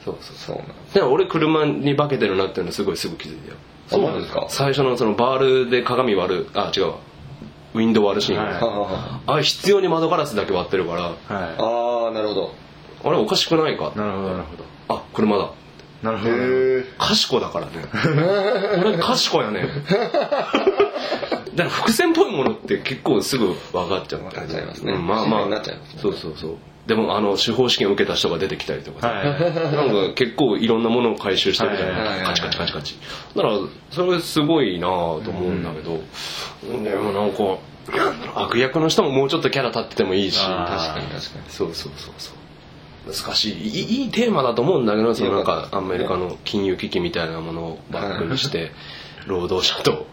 [0.04, 0.56] そうそうそう。
[0.58, 3.56] なんでも俺車に化けてるなっていうのすごいすぐ気づいたよ。
[3.88, 4.46] そうなんですか？
[4.48, 6.98] 最初のそのバールで鏡割るあ違うわ。
[7.74, 9.38] ウィンドウ割るシーン、はい。
[9.38, 11.02] あ必要に窓ガラスだけ割ってるから。
[11.02, 12.54] はああなるほど。
[13.04, 14.64] あれおかしくないかいなるほどなるほど。
[14.88, 15.50] あ車だ
[16.02, 16.30] なるほど。
[16.32, 17.72] へ賢だからね。
[18.84, 19.68] 俺賢やね。
[21.54, 24.92] だから伏線っぽいものって結構すぐ分かっちゃう分かっちゃいますね。
[24.92, 26.00] うんまあまあなっちゃいますね。
[26.02, 26.56] そうそうそう。
[26.86, 29.24] でもあの司法試験を受けた人が出てきたりとかさ、はい。
[29.24, 31.92] なんか結構いろんなものを回収してるじゃな。
[31.92, 32.98] い、はいカチカチカチカチ。
[33.34, 33.58] だから
[33.90, 36.00] それすごいなぁと思うんだけど、
[36.84, 37.58] でもなんか
[38.34, 40.38] 悪役の人ももうちょっとキャラ立っててもいいし。
[40.38, 41.44] 確かに確かに。
[41.48, 42.34] そうそうそうそう
[43.06, 44.02] 難しい。
[44.02, 48.72] いいテーマだと思うんだけどそのなんかアメリカの金融危機みたいなものをバックにして
[49.26, 50.06] 労働者と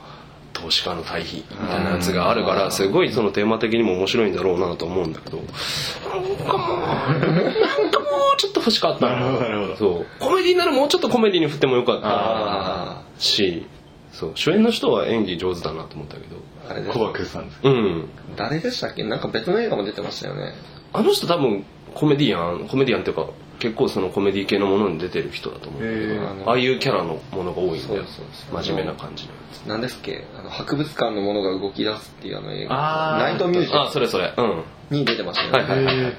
[0.53, 5.37] 投資家の対比みたいなやつがあるからすごいそのテーマ的にも面白いんだろうなと思うんだけど。
[5.37, 9.07] なんかもうなんかもうちょっと欲しかった。
[9.09, 9.75] なるほどなるほど。
[9.77, 10.05] そう。
[10.19, 13.65] コメディならもうちょっとコメディに振ってもよかったあし
[14.11, 14.31] そう。
[14.35, 16.35] 主演の人は演技上手だなと思ったけど。
[16.69, 17.59] ああれですコバクさんです。
[17.63, 18.09] うん。
[18.37, 19.03] 誰でしたっけ？
[19.03, 20.53] なんか別の映画も出てましたよね。
[20.93, 21.65] あの人多分
[21.95, 23.27] コメディアンコメディアンっていうか
[23.59, 25.81] 結構そのコメディ系のものに出てる人だと思う。
[25.81, 28.03] けど、あのああいうキャラのものが多いんだよ。
[28.03, 29.31] そうそうそう真面目な感じの
[29.67, 30.25] 何ですっけ？
[30.37, 33.17] あの博物館のものが動き出すっていうあの映画。
[33.19, 34.33] ナイトミュージあアそれそれ。
[34.35, 34.63] うん。
[34.89, 35.73] ムに出てましたよね。
[35.73, 36.17] はいはいはいへ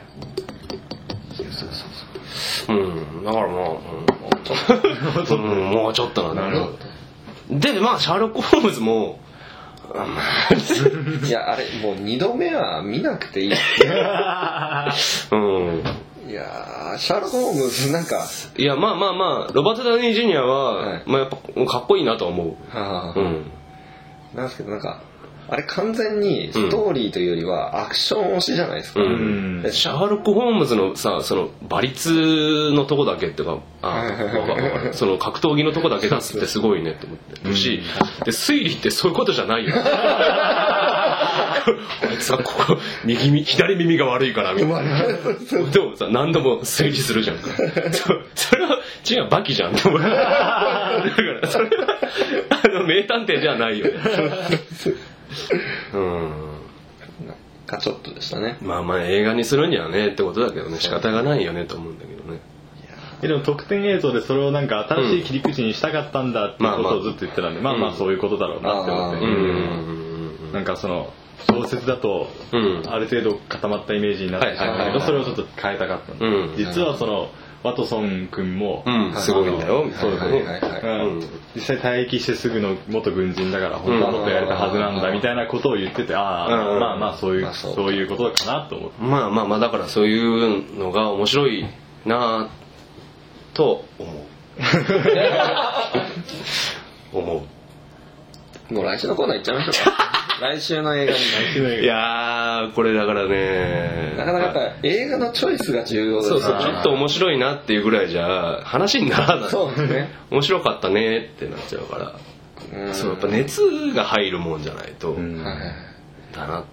[2.69, 2.73] う
[3.21, 3.25] ん。
[3.25, 4.05] だからまあ、うん。
[5.35, 6.71] うん、もうちょっとなんだなるほ
[7.51, 9.19] でまあシャーロック・ホームズも
[9.95, 13.53] あまいやあれもう二度目は見なくていい。
[13.87, 14.95] あ
[15.31, 15.83] うん。
[16.27, 18.27] いやーシャーロック・ホームズなんか。
[18.57, 21.03] いやまあまあまあロバート・ダウニー・ジュニアは、はい。
[21.07, 23.19] まあ、やっぱかっこいいなとは思う、はあ。
[23.19, 23.51] うん、
[24.35, 25.03] なんですけどなんか
[25.49, 29.63] あれ完全にストーリーというよりはアクション推しじゃないですか、ううん。
[29.63, 37.83] でシャーロック・ホームズのさその馬率のとこだけっていうかあその格闘技のとこだけ出すってすごいねって思ってるし、
[38.25, 39.75] で推理ってそういうことじゃないよ。
[39.77, 41.65] あ
[42.15, 44.81] いつはここ右耳左耳が悪いからみたいな。
[45.71, 47.39] でもさ何度も推理するじゃん。
[47.93, 48.79] そそれは
[49.09, 51.03] 違うバキじゃんだから
[51.47, 51.99] それは
[52.51, 53.93] あの名探偵じゃないよね
[55.95, 56.31] うん。
[57.27, 58.59] なんかちょっとでしたね。
[58.61, 62.41] まあまあ映画にするにはねってことだけどね仕方がないよねと思うんだけどね。
[63.23, 69.33] えでも特典映像でそれをなんか新しい切り口にしたかったんだっていうことをずっと言ってたんで、まあまあそういうことだろうなって思って、うん。
[70.47, 71.13] うんなんかその
[71.51, 72.83] 小説だとうん。
[72.87, 76.13] ある程度固まったイメージになってしまうんだけどそれをちょっと変えたかった。
[76.13, 76.57] んでうん。
[76.57, 77.31] 実はその
[77.65, 79.15] ワトソン君も、うん。
[79.17, 79.91] すごいんだよ。
[79.99, 81.07] そうですね、はいはいはい。
[81.07, 81.21] うん。
[81.55, 86.79] 実際退役してすぐの元軍人だから本当はもっとやれたはずなんだみたいなことを言っててああ、うん。
[86.79, 89.03] まあまあそういう、まあそういうことかなと思って。
[89.03, 91.67] まあまあまあだからそういうのが面白い
[92.05, 92.51] な
[93.55, 94.15] と思う。
[97.19, 97.47] 思
[98.71, 99.85] もう来週のコーナー行っちゃいましょう。
[99.85, 99.95] か
[100.41, 104.15] 来週の映画にういやーこれだからね。
[104.17, 109.51] なかなかやっぱ映画のチョイスが重要ですそうそうちょっと面白いなっていうぐらいじゃ話にならない。
[109.51, 110.11] そうですね。
[110.31, 112.13] 面白かったねってなっちゃうから。
[112.87, 112.95] うん。
[112.95, 113.63] そうやっぱ熱
[113.95, 115.15] が入るもんじゃないと。
[116.35, 116.65] だな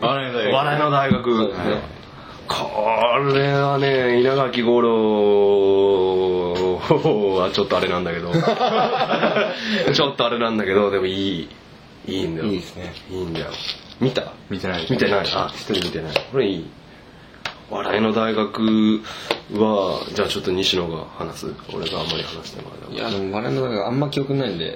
[0.00, 1.52] 笑いの大学笑いの大学
[2.52, 2.66] こ
[3.32, 4.90] れはね稲垣吾郎
[7.38, 8.32] はちょっとあれなんだけど。
[9.94, 11.48] ちょっとあれなんだけどでもいい
[12.08, 12.48] いいんだよ。
[12.48, 12.92] いいですね。
[13.10, 13.46] いいんだよ。
[14.00, 14.32] 見た？
[14.50, 14.86] 見てない。
[14.90, 15.26] 見てない？
[15.32, 16.14] あ一人見てない。
[16.32, 16.66] これいい。
[17.70, 19.00] 笑いの大学
[19.54, 21.54] はじゃあちょっと西野が話す？
[21.72, 22.92] 俺があんまり話してもら。
[22.92, 24.74] いやでも我々のあんま記憶ないんで。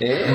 [0.00, 0.34] ええ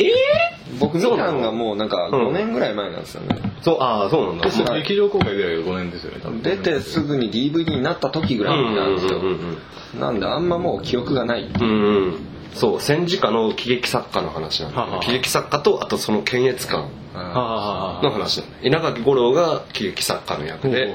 [0.00, 4.44] え僕見たのがもうなんかうん5年ぐらい前なんですよね、そうああそうなんだ。
[4.44, 6.42] ですよ劇場公開ぐらいが5年ですよね多分。
[6.42, 11.44] 出てすぐに DVD になった時ぐらいなんですよ、うんうんうんうんなんであんまもう記憶がない。
[11.44, 12.14] うんうん
[12.54, 20.88] そう戦時下の喜劇作家の話なんだ喜劇作家とあとその検閲官の話なんだ稲垣吾郎が喜劇作家の役で。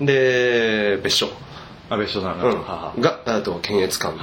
[0.00, 1.28] で別所、
[1.90, 2.48] あ別所さんうが。
[2.48, 4.16] はあはん、があと検閲官。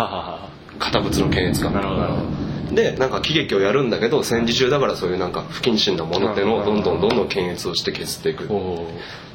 [0.79, 1.71] 堅物の検閲官。
[1.71, 2.27] あなるほどなるほど
[2.71, 8.49] でなんか喜劇をやるんだけど戦時中だからそういうなんか不謹慎なものっていうのをどんどんどんどん検閲をして削っていく。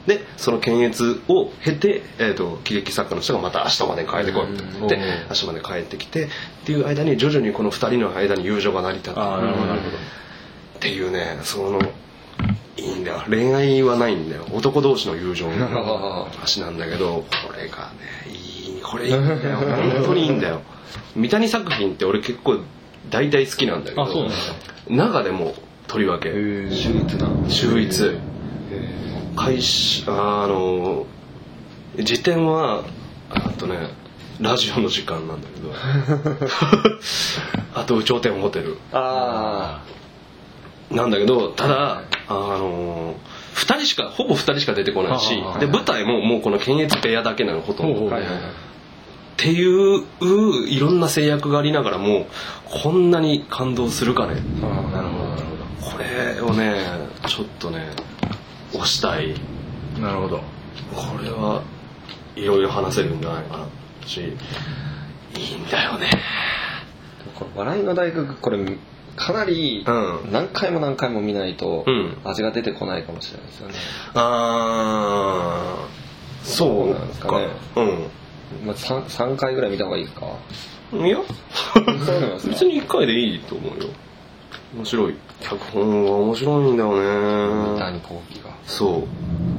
[0.07, 4.65] でその検閲を経て、えー、と喜劇作家の人がまた明日まで帰ってこいって。
[4.65, 6.29] 言ってうん明日まで帰ってきてっ
[6.65, 9.21] ていう間に徐々にこの2人の間に友情が成り立って。
[9.21, 11.81] っていうねその
[12.77, 13.23] いいんだよ。
[13.29, 14.47] 恋愛はないんだよ。
[14.53, 19.57] 男同士の友情の 話なんだけどこれがねいいこれいいんだよ。
[19.59, 20.63] 本当にいいんだよ。
[21.15, 22.61] 三谷作品って俺結構
[23.09, 24.29] 大体好きなんだけど
[24.89, 25.55] 中でも
[25.87, 26.29] とりわけ。
[26.29, 27.29] へ秀逸な。
[27.49, 28.19] 秀逸。
[29.37, 31.07] 開始あの
[31.97, 32.85] 時点は
[33.31, 33.91] あとね
[34.41, 35.73] ラジオの時間なんだけど。
[37.75, 38.79] あと有頂天ホテル。
[38.93, 39.83] あ
[40.91, 43.15] なんだけどただあの
[43.55, 48.07] 2人しかほぼ2人しか出てこないしああで舞台ももうこの検閲部屋だけなのほとんど。
[48.07, 48.41] はいはいはい
[49.33, 50.05] っていう
[50.69, 52.27] いろんな制約がありながらも
[52.65, 54.35] こんなに感動するかね。
[54.61, 55.43] なるほどなる
[55.81, 56.77] これをね
[57.27, 57.87] ちょっとね
[58.73, 59.35] 押したい。
[60.01, 60.39] なるほど。
[60.95, 61.63] これは
[62.37, 63.67] いろいろ話せるんじゃないかな
[64.07, 64.21] し。
[64.21, 66.11] いいんだよね。
[67.35, 68.59] ほどこれ笑いの大学これ
[69.17, 70.33] かなりうん。
[70.33, 72.19] 何回も何回も見ないとうん。
[72.25, 73.75] 味が出てこないかもしれないですよね、
[74.15, 77.49] あーそうなんですかね
[78.65, 80.27] まあ、3, 3回ぐらい見た方がいいですか？
[80.93, 81.19] うんいや。
[82.47, 83.89] 別に1回でいいと思うよ。
[84.77, 85.15] 面白い。
[85.41, 87.79] 脚本は面白いんだよね。
[87.79, 88.51] 谷幸喜が。
[88.67, 89.05] そ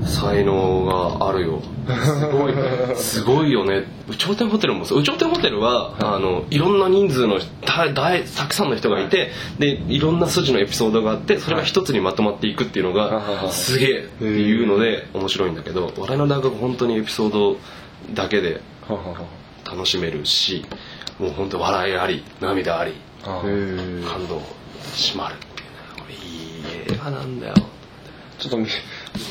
[0.04, 0.06] う。
[0.08, 0.86] 才能
[1.20, 1.62] があるよ。
[2.06, 2.54] すごい。
[2.96, 3.86] すごいよね。
[4.10, 5.00] 有頂天ホテルもそう。
[5.00, 13.52] 有頂天ホテルは、あのいろんな人数のだだいたくさんの人がいて、でいろんな筋のエピソードがあってそれが一つにまとまっていくっていうのが、はい。
[13.52, 17.58] すげえっていうので面白いんだけど笑いの大学本当にエピソード
[18.14, 18.62] だけでははは
[19.66, 20.66] 楽しめるし
[21.20, 24.42] もう本当笑いあり涙あり感動
[24.94, 25.38] 締まるっ
[26.08, 27.54] ていいい映画なんだよ。
[28.40, 28.68] ちょっと見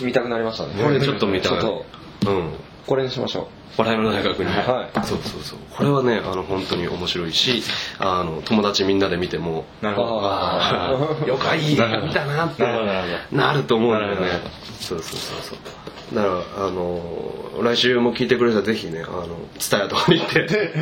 [0.03, 0.83] 見たくなりましたね。
[0.83, 1.59] これちょっと見たい。
[1.59, 2.53] うん
[2.87, 5.07] これにしましょ笑いの大学に、はい。
[5.07, 5.59] そうそうそう。
[5.71, 7.63] これはねあの本当に面白いし
[7.99, 10.21] あの友達みんなで見てもなるほど。
[10.23, 10.91] あ
[11.23, 12.87] あよかいい見たなってなるほど。
[12.87, 14.41] なるほなると思うんだよね
[14.81, 16.15] そうそうそうそう。
[16.15, 16.29] だか
[16.59, 20.73] らあの来週も聞いてくれたらぜひねあの蔦屋とかに行って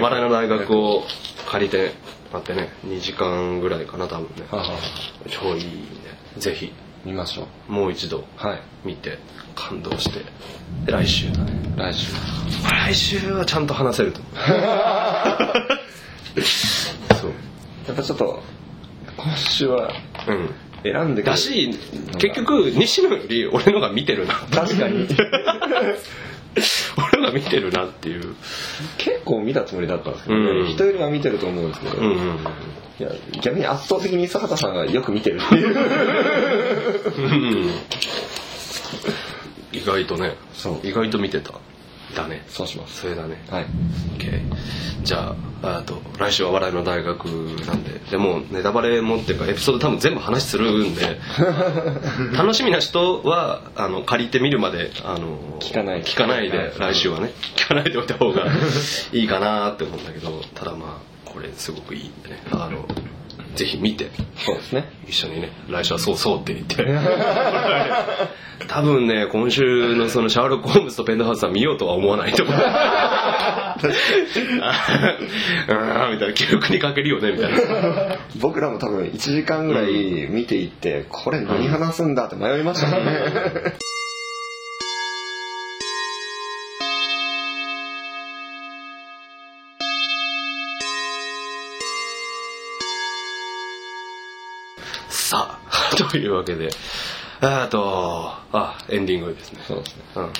[0.00, 0.74] 笑いの大学。
[0.74, 1.04] を
[1.46, 1.92] 借りて
[2.32, 4.46] 待ってね2時間ぐらいかな多分ね。
[4.50, 4.78] うははは
[5.28, 6.72] 超いいんでぜひ
[7.04, 7.72] 見ましょう。
[7.72, 8.24] もう一度。
[8.36, 8.60] はい。
[8.84, 9.18] 見て。
[9.54, 10.20] 感動して。
[10.86, 11.52] で来週だね。
[11.76, 12.12] 来週。
[12.70, 14.20] 来週はちゃんと話せると。
[17.20, 17.32] そう。
[17.88, 18.42] やっぱちょっと
[19.16, 19.92] 今週は
[20.28, 20.50] うん。
[20.82, 21.78] 選んでだし
[22.18, 24.34] 結局西野より俺のが見てるな。
[24.50, 25.06] 確かに。
[27.12, 28.34] 俺のが見てるなっていう。
[28.96, 30.66] 結構見たつもりだったんですけどね、うん。
[30.68, 32.38] 人よりは見てると思うんですけど、いうんうん
[33.02, 33.10] や
[33.42, 35.74] 逆に圧倒的に坂田さんがよく見てるっていう
[37.16, 37.70] うん。
[39.72, 40.34] 意外とね。
[40.52, 40.86] そう。
[40.86, 41.54] 意外と見てた。
[42.14, 42.44] だね。
[42.48, 43.02] そうします。
[43.02, 43.42] それだね。
[43.48, 43.66] はい。
[44.18, 44.42] OK
[45.02, 47.26] じゃああと来週は笑いの大学
[47.66, 48.00] なんで。
[48.10, 51.18] でもネタバレもっていうかエピソード多分全部話するんで。
[52.36, 57.32] 楽しみな人はあの借りてみるまであの聞かない聞かないで来週はね。
[57.56, 58.46] 聞かないでおいた方が
[59.12, 60.42] いいかなって思うんだけど。
[60.54, 62.42] ただまあこれすごくいいんでね。
[62.50, 62.86] あの
[63.54, 64.10] ぜひ見て。
[64.36, 64.84] そうですね。
[65.06, 66.86] 一緒にね来週はそうそうって言って。
[68.68, 72.54] 多分ね今週のそのシャーロック・ホームズとペンダハウスは見ようとは思わないと思う。
[72.56, 77.58] あーみたいな記憶にかけるよねみたいな。
[78.40, 83.12] 僕らも多分1時間ぐらい見ていって、これ何話すんだって迷いましたもんね、
[96.08, 96.70] というわけで。
[97.42, 99.60] あとあエンディングですね。
[99.66, 100.02] そうですね。
[100.16, 100.32] うん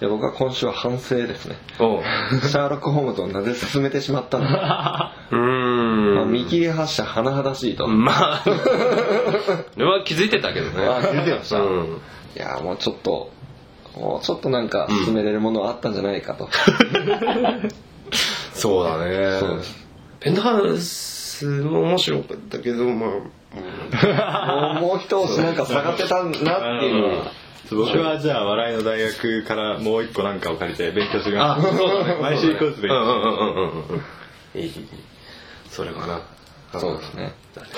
[0.00, 1.56] いや僕は今週は反省ですね。
[1.80, 2.02] おう。
[2.02, 6.14] シャーロック・ホームズをなぜ進めてしまったのか、 うーん。
[6.14, 8.42] まあ、見切り発車甚だしいと、まあ。
[9.76, 10.86] 俺は気づいてたけどね。
[10.86, 11.58] あ気づいてました。
[11.58, 12.00] うん。
[12.36, 13.32] いやもうちょっと
[13.96, 16.48] もうちょっとなんか進めれるものあったんじゃないかと、
[18.52, 19.40] そうだね。
[19.40, 19.86] そうです。
[20.20, 24.80] ペンダハウスも面白かったけどまあ、うんもう。
[24.80, 27.22] もう一押しなんか下がってたなっていう。
[27.70, 32.14] 僕はじゃあ笑いの大学からもう一個なんかを借りて勉強してきあまそうだね。
[32.16, 34.00] す毎週一個ずつ勉強うんうんうんうんうん
[34.54, 34.60] うん。
[34.60, 34.72] いいいい。
[35.68, 36.20] それかな。
[36.78, 37.34] そうですね。
[37.54, 37.68] だね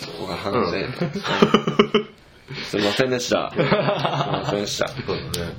[0.00, 0.70] そこが反省、
[2.68, 3.52] すいませんでした。
[3.54, 4.88] すいませんでした。
[4.88, 5.14] そうだ
[5.44, 5.54] ね。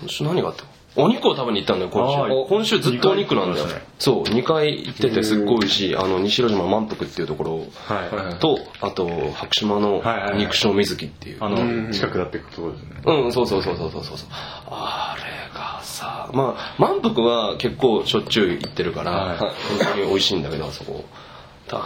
[0.00, 0.64] 今週何があった
[0.94, 3.66] お肉を食べに行ったんだよ今週今週ずっとお肉なんだよ。
[3.66, 3.82] ね。
[3.98, 5.96] そう2回行っててすっごい美味しい。
[5.96, 7.58] あの西広島満腹っていうところ。
[7.86, 8.38] はい。
[8.38, 10.02] とあと白島の
[10.36, 11.38] 肉醤水木っていう。
[11.40, 13.02] あの近くだってことですね。
[13.06, 14.18] うん、そうそうそうそうそうそう。
[14.18, 14.28] そう。
[14.68, 19.38] あれがさ、まあ、満腹は結構しょっちゅう行ってるから、はい。
[19.38, 19.50] 本
[19.94, 21.04] 当に美味しいんだけど、あそこ。
[21.68, 21.78] だ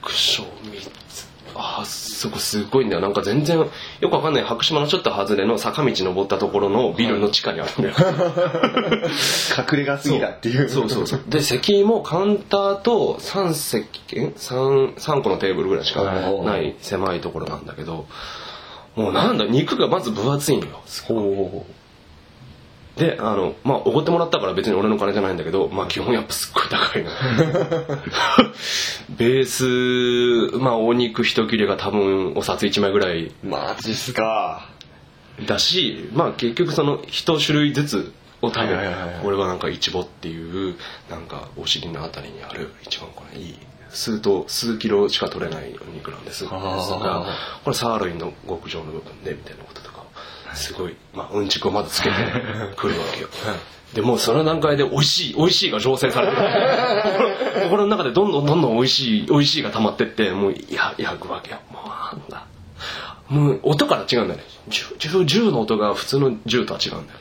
[0.00, 1.35] 肉醤3つ。
[1.58, 3.00] あそこすごいんだよ。
[3.00, 3.68] なんか全然よ
[4.00, 4.44] くわかんない。
[4.44, 7.94] 白島のちょっと外れの坂道登ったところのビルの地下にあるんだよ、
[9.72, 10.68] 隠れ家すぎだっていう。
[10.68, 11.20] そうそうそう。
[11.28, 18.06] で席もカウンターと3席え？3, 3個のテーブルぐらいしかない狭いところなんだけど。
[18.96, 20.80] もうなんだ肉がまず分厚いんよ。
[21.06, 21.66] ほ
[22.96, 27.10] であのまあおごってもらったから別に俺の金じゃないんだけどまあ基本やっぱすっごい高いの
[29.16, 34.70] ベースまあお肉一切れが多分お札1枚ぐらいうマジっすか。
[35.46, 40.76] だしまあ結局その一種類ずつを食べる、はいはなんかイチボっていう
[41.10, 43.58] なんかお尻のあたりにある一番これいい
[43.90, 46.44] 数と数キロしか取れないお肉なんです。
[46.44, 47.26] があ
[47.64, 49.85] これサーロインの極上の部分でみたいなこと
[50.56, 52.14] すごい、まあ、うんちくをまずつけて
[52.76, 53.28] くるわけよ。
[53.94, 56.42] でもうその段階で美味しい美味しいが醸成されてる。
[57.60, 61.58] 心 心の中でどんどんどんどん美味しい美味しいが溜まってってもうや焼くわけよ。
[61.70, 62.46] もうなんだ。
[63.28, 64.44] もう音から違うんだよね。
[65.26, 67.18] 銃の音が普通の銃とは違うんだよ。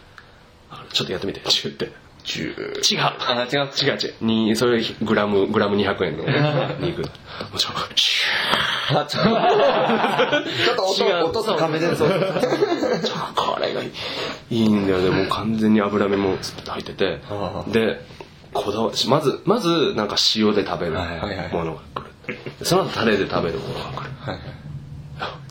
[0.71, 1.41] あちょっとやってみて。
[1.47, 1.85] 銃って。
[1.85, 1.91] 10
[2.27, 2.55] 違う。
[2.99, 3.59] あ違う。
[3.59, 4.13] 違う違う。
[4.21, 6.23] にそれグラムグラム200円の
[6.79, 7.01] 肉。
[7.03, 7.07] も
[7.57, 7.75] ちろん。
[8.97, 9.29] あちょっと。
[9.29, 11.25] ちょっと違う。
[11.25, 12.09] 音音高めでそう。
[12.09, 12.17] ちょ
[13.35, 13.91] これがい
[14.49, 15.01] いんだよ。
[15.01, 17.21] でもう完全に脂身も入ってて。
[17.67, 18.01] で
[18.53, 21.51] こだわまずまずなんか塩で食べるもはいはいはい。
[21.51, 22.37] のが来る。
[22.63, 24.11] その後タレで食べるものが来る。
[24.25, 24.39] は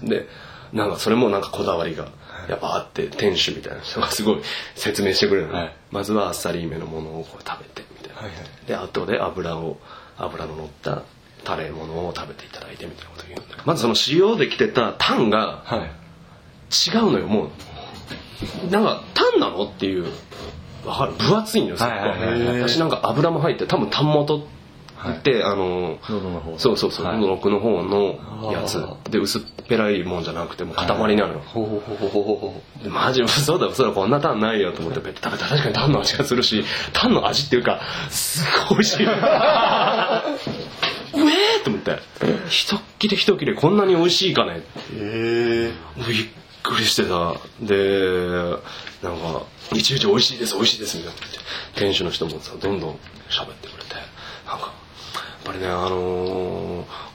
[0.03, 0.09] い。
[0.09, 0.27] で
[0.73, 2.09] なんかそれもなんかこだわりが
[2.49, 4.41] やっぱあって店主みたいな人がすごい
[4.75, 5.77] 説明してくれるの、はい。
[5.91, 8.67] まずはあっさりめのものをこう食べてみたいな、はいはい。
[8.67, 9.79] で後で油を
[10.17, 11.03] 油の乗った
[11.45, 15.91] タレものを食べていただいてみたいなことを言うんだけどまずその塩できてたタンがはい。
[16.91, 18.71] 違うのよもう。
[18.71, 20.07] なんかタンなのっていう
[20.85, 21.13] わかる？
[21.13, 21.91] 分厚いんよそこ。
[21.91, 22.61] はいはいはいはい。
[22.63, 24.47] 私なんか油も入って多分タン元
[25.11, 27.17] って、あの喉の方そうそうそう、はい。
[27.17, 28.79] 喉の奥の方のやつ。
[28.79, 31.35] あで薄っぺらいもんじゃなくてもう塊なの。
[31.35, 37.81] よ、ほうほうほうほうほうほでマジ嘘だ嘘だこんなタンないよと思って食べたら確かにタンの味がするしタンの味っていうか
[38.11, 39.07] すごい美味しい。
[39.07, 39.09] う
[41.17, 41.99] えーと思って。
[42.49, 44.63] 一切れ一切れこんなに美味しいかね。
[44.97, 46.27] えびっ
[46.63, 48.59] くりしてたで
[49.03, 49.43] なんか
[49.73, 51.21] いちいち美味しいです美味しいですみたいな。
[51.75, 52.91] 店主の人もさどんどん
[53.29, 53.95] 喋ってくれて。
[54.47, 54.73] なんか
[55.45, 56.65] ぱりねあのー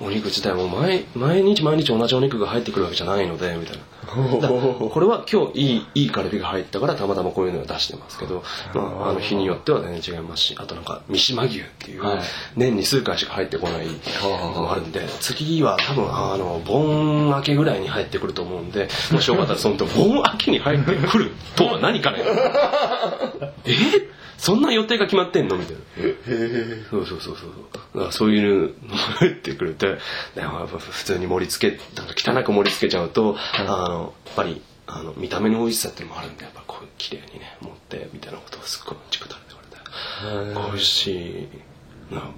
[0.01, 3.84] お肉自体も毎毎日毎日同じお肉が入ってくるわけじゃないのでみたいな。
[4.09, 12.19] これは今日いいいいカルビが入ったからたまたまこういうのを出してますけど、まあ、あの日によっては全然違いますしあとなんか三島牛っていう、はい。
[12.55, 22.23] 年に数回しか入ってこないのもあるんで次は多分あの盆明けぐらいに入ってくると思うんでもしよかったらその盆明けに入ってくるとは何かね。
[23.65, 24.18] え？
[24.39, 25.57] そんな予定が決まってんの？
[25.57, 25.81] みたいな。
[26.89, 27.37] そうそうそう
[27.93, 28.11] そう。
[28.11, 29.97] そういうのも入ってくれて。
[30.33, 38.09] 普通に盛り付けなんか汚く盛り付けちゃうと、あのやっぱりあの見た目の美味しさっていうのもあるんでやっぱこう綺麗にね持って。
[38.13, 41.47] みたいなことをすっごいチクタレてくれて美味しい。
[42.13, 42.31] な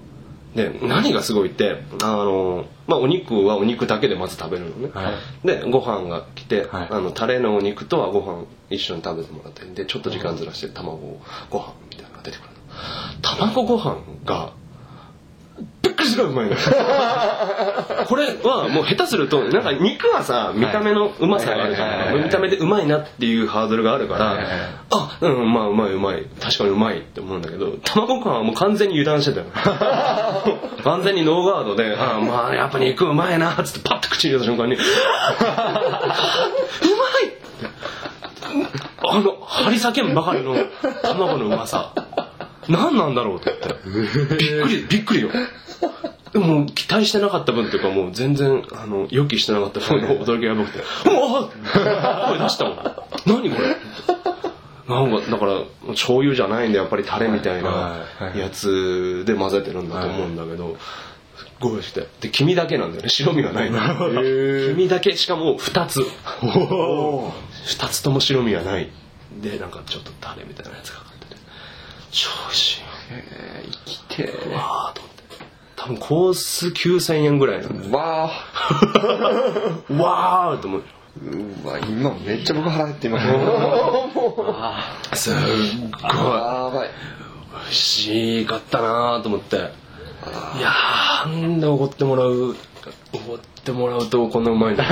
[0.55, 5.47] で何がすごいってあの、まあ、お肉はお肉だけでまず食べるのね、はい。
[5.47, 6.87] でご飯が来て、はい。
[6.89, 11.73] あのタレのお肉とはご飯一緒に食べてもらってでちょっと時間ずらして卵ご飯
[12.21, 12.47] が出てくる。
[12.47, 12.51] の
[13.21, 14.51] 卵ご飯が
[15.83, 16.55] びっくりするうまいの
[18.07, 22.23] これはもう下手するとなんか肉はさ見た目のうまさがあるじゃん。
[22.23, 24.37] 見た目でうまいなっていうハードルがあるから
[24.89, 26.25] あうんまあうまいうまい。
[26.39, 29.45] 確かにうまいって思うんだけど卵ご飯はもう完全に油断してたよ。
[30.83, 34.83] 完全にノーガードであまあやっぱ肉うまいなっつってパッと口に入れた瞬間に うま
[38.55, 38.65] い
[39.03, 40.55] あの張り裂けんばかりの
[41.03, 41.93] 卵のうまさ
[42.69, 45.29] 何なんだろうって言って びっくりびっくりよ。
[46.31, 51.49] でも期待してなかった分っていうかもう全然あの予期してなかった分の驚きがやばくて「うわっ!」
[52.29, 52.77] 声出したもん
[53.25, 53.75] 「何これ?」
[54.87, 58.05] なんかだから醤油じゃないんでやっぱりタレみたいな
[58.35, 60.77] やつで混ぜてるんだと思うんだけど
[61.37, 62.07] すっごいして。
[62.21, 66.01] で黄身だけなんだよね白身がないの黄身だけしかも2つ。
[66.41, 68.89] 2つとも白身はない。
[69.41, 70.99] でなんかちょっとタレみたいなやつが
[72.11, 75.21] 超しいよえ生きてうわーと思って。
[75.75, 77.91] 多分コース9000円ぐらいなんだよ。
[77.97, 78.29] わ
[79.89, 83.19] う わーと思うーうわ今めっちゃ僕腹減ってま
[85.13, 85.23] す。
[85.23, 85.41] すっごい。
[86.11, 86.89] やばい
[87.63, 89.55] 美味しかったなーと思って。
[89.57, 89.59] い
[90.61, 92.55] やーなんでおごってもらう
[93.13, 94.91] おごってもらうとこんなうまいんだそ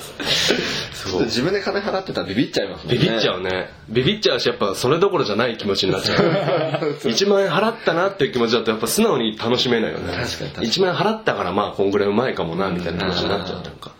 [0.00, 2.92] ちょっと自分で金払ってたらビビっちゃいますね。
[2.94, 3.70] ビビっちゃうね。
[3.88, 6.18] ビビっちゃうしやっぱそれどころじゃない気持ちになっちゃう。
[7.04, 10.12] 1万円払ったなっていう気持ちだとやっぱ素直に楽しめないよね。
[10.12, 10.66] 確かに確かに。
[10.68, 13.64] 1万円払ったからまあこんぐらいうまいかもなみたいな話になっちゃうなん。
[13.74, 13.92] か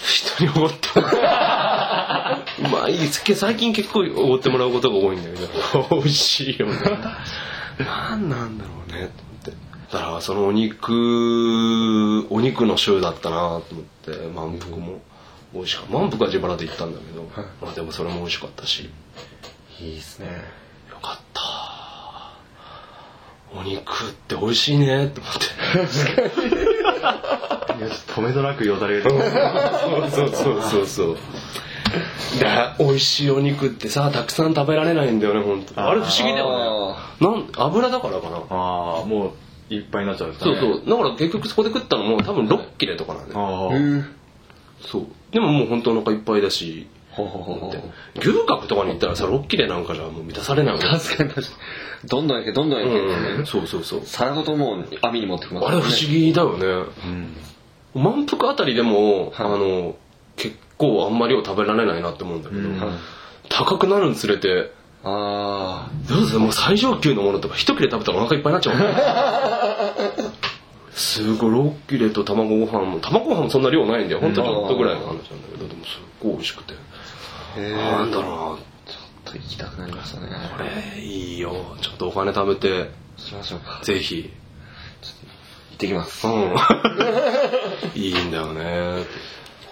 [0.00, 5.36] 人におごって まあいい最近結構おごってもらうことが多いんだけ
[5.78, 5.88] ど。
[6.02, 6.74] 美味しいよね。
[7.78, 9.52] 何なんだろうねと思って。
[9.92, 15.00] だからそのお肉お肉の週だったなと思って満腹も
[15.54, 15.92] 美味しかった。
[15.92, 17.24] 満腹は自腹で行ったんだけど、
[17.62, 18.90] まあでもそれも美味しかったし。
[19.80, 20.26] いいですね。
[20.90, 21.40] よかった。
[23.54, 26.58] お肉って美味しいねって思って。
[27.78, 29.08] いや止めどなくよだれが
[30.10, 31.16] そうそうそうそう
[32.40, 36.96] だ美味しいお肉ってさたくさん食べられないんだよね本当あれ不思議だよね。
[37.20, 38.36] なん油だからかな。
[38.50, 39.32] ああも
[39.70, 40.56] ういっぱいになっちゃうんですかね。
[40.60, 40.90] そうそう。
[40.90, 43.40] だから結局そこで食ったのも多分6切れとかなんだよ。
[43.40, 44.17] ああ
[44.80, 45.06] そう。
[45.32, 46.88] でももう本当お腹いっぱいだし。
[48.20, 50.78] 牛角とかに行ったらさ6切れなんかじゃもう満たされない。
[50.78, 52.08] 確かに確かに。
[52.08, 54.02] どんどんいけどんどんいけうんそうそうそう。
[54.04, 56.66] 皿ごともう網に持ってきますあれ不思議だよね。
[57.94, 58.02] うん。
[58.02, 59.46] 満腹あたりでも、はい。
[59.46, 59.96] あの
[60.36, 62.78] 結構あんまり量食べられないなって思うんだけど、うん。
[62.78, 62.88] はい。
[63.48, 64.70] 高くなるにつれて
[65.04, 68.88] あどうですもう最上級のものとか一切れ食べたらお腹いっぱいになっちゃうもん
[70.98, 74.20] すごい6切れと卵ご飯も卵ご飯もそんな量ないんだよ。
[74.20, 75.68] ほんとちょっとぐらいの話なんだけど。
[75.68, 76.74] でもすっごい美味しくて。
[77.56, 78.30] なんだろう。
[78.30, 78.98] なちょ
[79.30, 80.26] っと行きたくなりましたね。
[80.56, 80.62] こ
[80.96, 81.76] れいいよ。
[81.80, 83.80] ちょっとお金貯めてしましょうか。
[83.84, 84.30] ぜひ。
[85.70, 86.26] 行ってきます。
[86.26, 86.54] うん。
[87.94, 89.04] いいんだよね。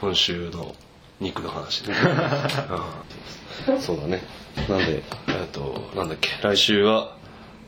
[0.00, 0.76] 今週の
[1.20, 1.94] 肉の話ね、
[3.68, 3.80] うん。
[3.80, 4.22] そうだね。
[4.68, 6.30] なんでえっとなんだっけ。
[6.42, 7.15] 来週はあ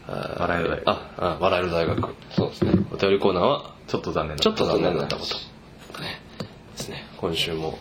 [0.09, 0.89] 笑える大学。
[0.89, 2.15] ああ笑える大学。
[2.31, 2.73] そうですね。
[2.93, 5.35] お便りコーナーはちょっと残念だちょっと残念だったこと。
[6.03, 6.21] ね。
[6.77, 7.07] ですね。
[7.17, 7.79] 今週も。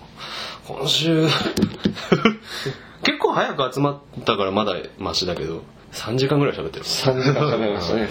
[0.68, 1.28] 今週
[3.04, 5.62] 結構早く集まったからまだマシだけど
[5.94, 6.86] 3時間ぐらい喋ってる。
[6.86, 8.10] 3時間喋りましたね。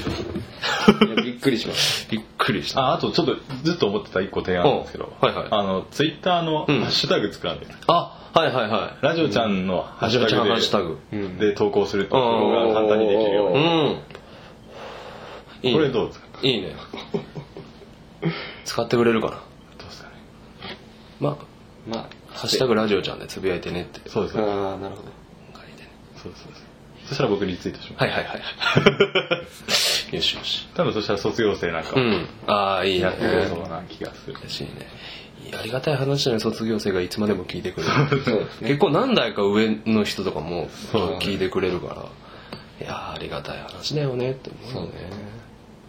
[1.23, 2.81] びっくりしましびっくりした。
[2.83, 5.12] ああとちょっとずっと思ってた一個提案なんですけど。
[5.21, 5.49] おはいはい。
[5.51, 6.83] あのツイッターのハうん。
[6.85, 7.67] ッシュタグ作らんで。
[7.89, 9.05] あはいはいはい。
[9.05, 10.99] ラジオちゃんのハッシュラジオちゃんタグでハッシュタグ。
[11.12, 11.39] うん。
[11.39, 13.57] で投稿するってことが簡単にできるように。
[13.57, 14.03] うん。
[15.62, 15.72] いいね。
[15.72, 16.26] これどうですか？
[16.43, 16.76] いいね。
[18.66, 19.32] 使ってくれるかな？
[19.37, 19.39] ど
[19.80, 20.14] うですかね？
[21.18, 21.45] まあた
[21.89, 24.07] まあ「ハッシュタグラジオちゃん」でつぶやいてねって。
[24.11, 24.47] そうですあね。
[24.47, 25.09] あなるほど。
[25.55, 25.89] 書いてね
[26.22, 26.53] そうですそう。
[26.53, 26.66] です
[27.09, 28.03] そしたら僕リツイートします。
[28.05, 28.43] はいはいはい
[30.14, 30.68] よしよし。
[30.74, 32.28] 多分そしたら卒業生なんかうん。
[32.49, 33.01] ああいいね。
[33.05, 34.37] やってくれそうな気がする。
[34.43, 34.89] 嬉しいね
[35.53, 38.47] ありがたい話だね卒業生がいつまでも聞いてくれる。
[38.62, 38.68] ね。
[38.68, 40.68] 結構何代か上の人とかも
[41.20, 42.07] 聞いてくれるから。
[42.78, 44.92] いやありがたい話だよねって思うよね。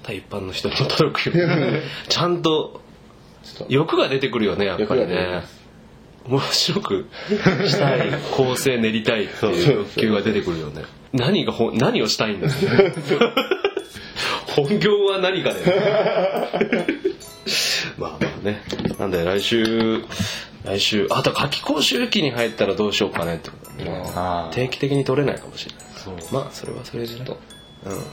[0.03, 1.47] 対一般の人にも届くよ
[2.07, 2.81] ちゃんと
[3.67, 5.43] 欲が出てくるよねやっぱりね。
[6.27, 10.83] ま面白くしたい構成練りたいっていう欲求が出てくるよね。
[11.13, 12.49] 何がほ何をしたいんだ
[14.47, 15.65] 本業は何かだよ
[17.97, 18.63] まあまあね。
[18.99, 20.03] なんで来週
[20.63, 24.11] 来週あと夏期講習期に入ったらどうしようかねってことだね。
[24.15, 24.53] あー。
[24.53, 25.85] 定期的に取れないかもしれない。
[25.95, 26.15] そう。
[26.31, 27.25] まあそれはそれでね。
[27.25, 27.39] と
[27.85, 28.03] うん。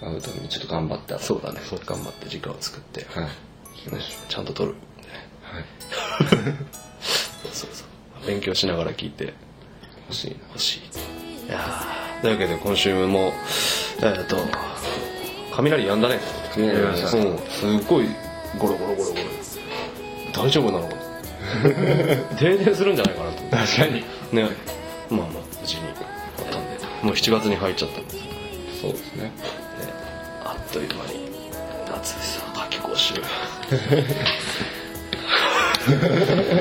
[0.00, 1.60] 会う時にちょっと頑張ってそうだね。
[1.84, 3.24] 頑張って時間を作って、はい。
[3.24, 3.30] ね。
[4.28, 4.80] ちゃんと取る、ね
[5.42, 5.64] はい。
[7.52, 8.26] そうそう。
[8.26, 9.34] 勉強しながら聞いて。
[10.08, 10.36] 欲しいな。
[10.48, 11.48] 欲しい。
[11.48, 12.22] いやー。
[12.22, 13.32] というわけで今週も
[14.00, 14.36] えっ、と
[15.54, 16.18] 雷やんだね。
[16.54, 17.38] 雷やみましたうん。
[17.38, 18.06] すっごい
[18.56, 19.22] ゴロゴロゴロゴロ。
[20.32, 21.00] 大丈夫なのかな？
[22.38, 23.42] 停電するんじゃないかなと。
[23.56, 24.04] 確かに。
[24.32, 24.48] ね。
[25.10, 25.28] まあまあ
[25.60, 26.78] 無事にあったんで。
[27.02, 28.14] もう7月に入っちゃったんです。
[28.16, 28.20] ね
[28.80, 29.32] そうですね。
[30.44, 31.28] あっという間に
[31.90, 33.14] 夏さ夏期講習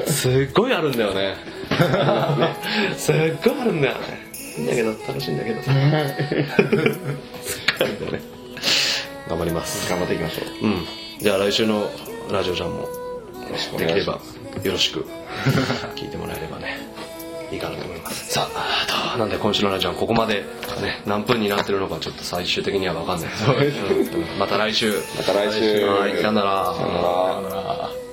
[0.08, 1.36] すっごいあるんだよね。
[2.98, 4.00] すっごいあるんだよね。
[4.58, 5.62] いいんだけど楽しいんだけど。
[5.62, 6.80] さすっごい。
[7.80, 8.22] あるんだよね。
[9.30, 9.90] 頑張ります。
[9.90, 10.66] 頑張っていきましょう。
[10.66, 10.88] うん
[11.20, 11.90] じゃあ来週の
[12.32, 12.88] ラジオちゃんも
[13.78, 14.20] できれば
[14.64, 15.06] よろしく
[15.96, 16.78] 聞いてもらえればね
[17.52, 18.34] いいかなと思います。
[18.34, 20.44] さあなんで今週のラジオはここまで、
[20.82, 23.30] ね、何分になってるのかちょっと最終的には分かんない。
[23.30, 23.82] です、
[24.16, 24.40] うん。
[24.40, 24.94] また来週。
[25.18, 25.86] また来週。
[25.86, 26.76] はいさよなら。
[26.76, 28.07] さよなら